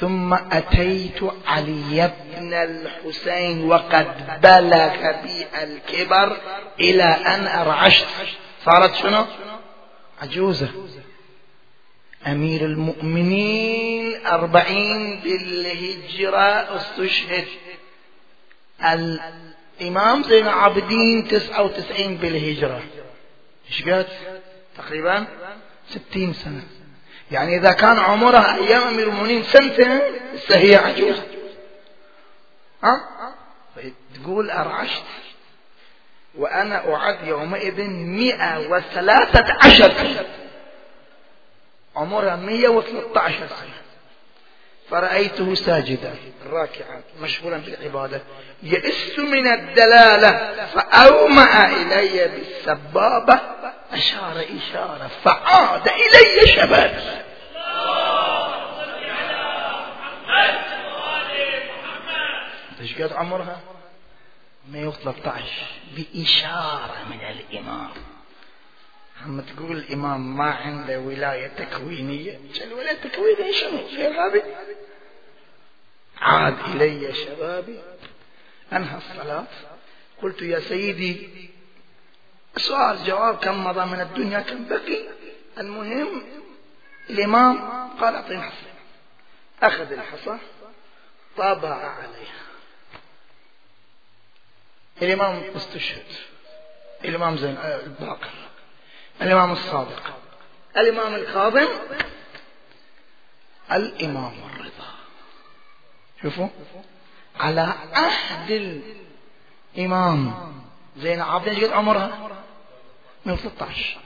ثم 0.00 0.34
أتيت 0.34 1.20
علي 1.46 2.12
بن 2.36 2.54
الحسين 2.54 3.64
وقد 3.64 4.40
بلغ 4.42 5.22
بي 5.22 5.46
الكبر 5.62 6.36
إلى 6.80 7.04
أن 7.04 7.46
أرعشت. 7.46 8.06
صارت 8.64 8.94
شنو؟ 8.94 9.24
عجوزة. 10.22 10.68
أمير 12.26 12.64
المؤمنين 12.64 14.26
أربعين 14.26 15.20
بالهجرة 15.20 16.76
استشهد. 16.76 17.46
الإمام 18.84 20.22
زين 20.22 20.46
العابدين 20.46 21.28
تسعة 21.28 21.62
وتسعين 21.62 22.16
بالهجرة. 22.16 22.82
إيش 23.68 23.82
قد 23.82 24.06
تقريبا 24.76 25.26
ستين 25.88 26.32
سنة. 26.32 26.62
يعني 27.30 27.56
إذا 27.56 27.72
كان 27.72 27.98
عمرها 27.98 28.56
أيام 28.56 28.82
أمير 28.82 29.08
المؤمنين 29.08 29.42
سنتين 29.42 30.00
هي 30.50 30.76
عجوز 30.76 31.16
ها؟ 32.82 33.00
تقول 34.14 34.50
أرعشت. 34.50 35.02
وأنا 36.34 36.94
أعد 36.94 37.26
يومئذ 37.26 37.82
مئة 37.90 38.68
وثلاثة 38.68 39.56
عشر 39.64 39.94
عمرها 41.96 42.36
مئة 42.36 42.68
وثلاثة 42.68 43.20
عشر 43.20 43.46
سنة. 43.46 43.78
فرأيته 44.90 45.54
ساجدا 45.54 46.14
راكعا 46.50 47.02
مشغولا 47.20 47.56
بالعبادة 47.56 48.22
يئس 48.62 49.18
من 49.18 49.46
الدلالة 49.46 50.66
فأومأ 50.66 51.66
إلي 51.66 52.28
بالسبابة 52.28 53.40
أشار 53.92 54.46
إشارة 54.56 55.10
فعاد 55.24 55.88
إلي 55.88 56.46
شباب. 56.46 57.24
إيش 62.80 63.02
قد 63.02 63.12
عمرها؟ 63.12 63.60
113 64.72 65.66
بإشارة 65.96 67.04
من 67.10 67.20
الإمام. 67.20 67.90
عم 69.22 69.40
تقول 69.40 69.76
الإمام 69.76 70.36
ما 70.36 70.50
عنده 70.50 71.00
ولاية 71.00 71.46
تكوينية. 71.46 72.40
الولاية 72.64 72.90
التكوينية؟ 72.90 73.52
شنو 73.52 73.78
غير 73.78 74.10
هذه 74.10 74.42
عاد 76.20 76.56
إلي 76.74 77.14
شبابي. 77.14 77.80
أنهى 78.72 78.96
الصلاة. 78.96 79.44
قلت 80.22 80.42
يا 80.42 80.60
سيدي 80.60 81.47
سؤال 82.58 83.04
جواب 83.04 83.36
كم 83.36 83.64
مضى 83.64 83.84
من 83.84 84.00
الدنيا 84.00 84.40
كم 84.40 84.68
بقي؟ 84.68 85.08
المهم 85.58 86.22
الإمام 87.10 87.68
قال 88.00 88.14
أعطيني 88.14 88.42
حصى 88.42 88.66
أخذ 89.62 89.92
الحصى 89.92 90.38
طابع 91.36 91.74
عليها 91.74 92.48
الإمام 95.02 95.42
استشهد 95.56 96.06
الإمام 97.04 97.36
زين 97.36 97.56
الباقر. 97.58 98.30
الإمام 99.22 99.52
الصادق. 99.52 100.16
الإمام 100.76 101.14
الكاظم 101.14 101.68
الإمام 103.72 104.32
الرضا. 104.44 104.94
شوفوا 106.22 106.48
على 107.40 107.74
عهد 107.92 108.50
الإمام. 109.76 110.34
زين 110.96 111.20
عابدين 111.20 111.54
إيش 111.54 111.64
قد 111.64 111.72
عمرها؟ 111.72 112.37
من 113.28 113.36
13 113.36 114.00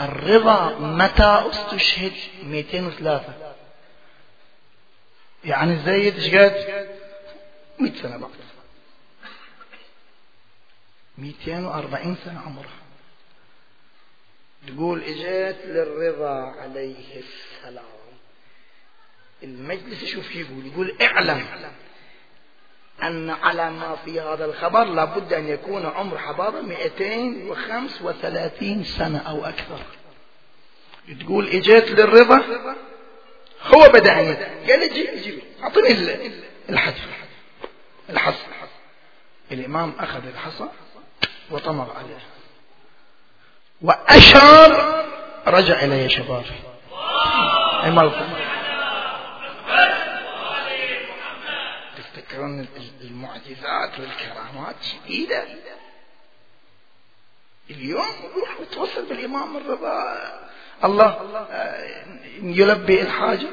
الرضا 0.00 0.78
متى 0.78 1.50
استشهد 1.50 2.12
203 2.42 3.54
يعني 5.44 5.84
زيد 5.84 6.14
إيش 6.14 6.34
قد؟ 6.34 6.88
100 7.78 8.02
سنة 8.02 8.16
بعد. 8.16 8.30
240 11.18 12.16
سنة 12.24 12.40
عمرها 12.40 12.84
تقول 14.66 15.02
اجت 15.02 15.58
للرضا 15.64 16.60
عليه 16.60 17.22
السلام. 17.22 17.84
المجلس 19.42 20.04
شوف 20.04 20.34
يقول؟ 20.34 20.66
يقول 20.66 20.96
اعلم. 21.02 21.46
أن 23.06 23.30
على 23.30 23.70
ما 23.70 23.96
في 24.04 24.20
هذا 24.20 24.44
الخبر 24.44 24.84
لابد 24.84 25.32
أن 25.32 25.48
يكون 25.48 25.86
عمر 25.86 26.18
حبابة 26.18 26.60
235 26.60 28.84
سنة 28.84 29.18
أو 29.18 29.44
أكثر. 29.44 29.78
تقول 31.20 31.48
إجيت 31.48 31.90
للرضا؟ 31.90 32.42
هو 33.62 33.88
بدأ 33.88 34.14
قال 34.14 34.80
لي 34.80 34.88
جيب 34.88 35.22
جيب 35.22 35.38
أعطني 35.62 35.92
الحجر 36.68 37.08
الحصى 38.10 38.44
الإمام 39.52 39.92
أخذ 40.00 40.26
الحصى 40.26 40.64
وطمر 41.50 41.92
عليه. 41.96 42.18
وأشار 43.82 45.04
رجع 45.46 45.84
إلي 45.84 46.08
شبابي. 46.08 46.46
الملكم 47.84 48.34
تذكرون 52.34 52.66
المعجزات 53.00 54.00
والكرامات 54.00 54.76
شديدة. 54.82 55.44
اليوم 57.70 58.06
نروح 58.24 58.60
نتوصل 58.60 59.06
بالإمام 59.08 59.56
الرضا. 59.56 60.18
الله 60.84 61.06
آه، 61.50 62.04
يلبي 62.42 63.02
الحاجة 63.02 63.48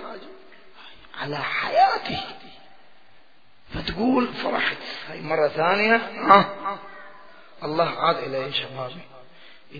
على 1.19 1.37
حياته. 1.37 2.21
فتقول 3.73 4.33
فرحت 4.33 4.77
هاي 5.09 5.21
مرة 5.21 5.47
ثانية 5.47 5.95
ها 5.95 6.79
الله 7.63 7.89
عاد 7.89 8.17
إلي 8.17 8.53
شبابي. 8.53 9.01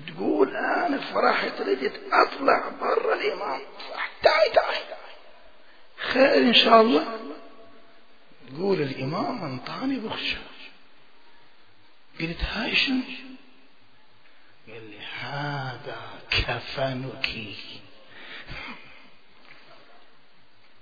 تقول 0.08 0.56
أنا 0.58 1.02
فرحت 1.02 1.62
رجت 1.62 2.02
أطلع 2.12 2.70
برا 2.82 3.14
الإمام. 3.14 3.62
تعي 4.24 4.50
تعي 4.50 4.78
خير 5.98 6.38
إن 6.38 6.54
شاء 6.54 6.82
الله. 6.82 7.21
تقول 8.52 8.82
الإمام 8.82 9.44
أنطاني 9.44 10.00
بخشة 10.00 10.38
قلت 12.20 12.44
هاي 12.44 12.76
شنو؟ 12.76 13.02
قال 14.68 14.90
لي 14.90 15.00
هذا 15.20 16.02
كفنك 16.32 17.30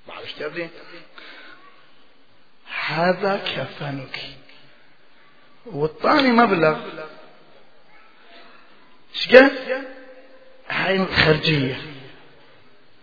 بعد 0.08 0.26
تبدي 0.40 0.70
هذا 2.86 3.38
كفنك 3.38 4.20
والطاني 5.66 6.32
مبلغ. 6.32 7.06
إيش 9.16 9.28
قال 9.28 9.86
هاي 10.70 10.96
الخرجية 10.96 11.82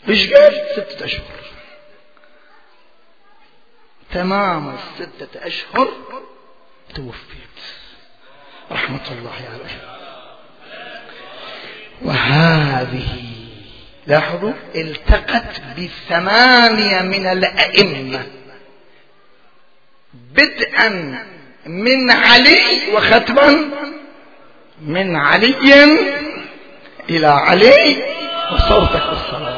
إيش 0.09 0.33
قال 0.33 0.67
ستة 0.77 1.05
أشهر. 1.05 1.56
تمام 4.17 4.75
الستة 4.75 5.47
أشهر 5.47 5.89
توفيت. 6.95 7.59
رحمة 8.73 9.01
الله 9.12 9.33
عليه. 9.53 9.81
وهذه 12.03 13.23
لاحظوا 14.07 14.53
التقت 14.75 15.61
بثمانية 15.79 17.03
من 17.03 17.27
الأئمة. 17.27 18.27
بدءا 20.14 20.89
من 21.67 22.11
علي 22.11 22.93
وختما 22.95 23.71
من 24.81 25.17
علي 25.17 25.85
إلى 27.11 27.27
علي 27.27 28.05
وصوتك 28.53 29.07
الصلاة. 29.12 29.56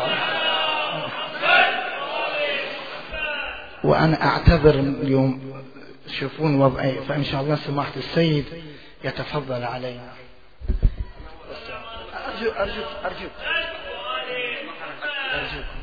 وأنا 3.89 4.25
أعتذر 4.25 4.75
اليوم. 4.75 5.63
تشوفون 6.07 6.61
وضعي 6.61 6.93
فإن 6.93 7.25
شاء 7.25 7.41
الله 7.41 7.57
سماحة 7.57 7.93
السيد 7.97 8.45
يتفضل 9.05 9.63
علينا. 9.65 10.13
أرجو 12.29 12.51
أرجو. 12.51 12.83
أرجو. 13.05 13.29
أرجو. 15.35 15.78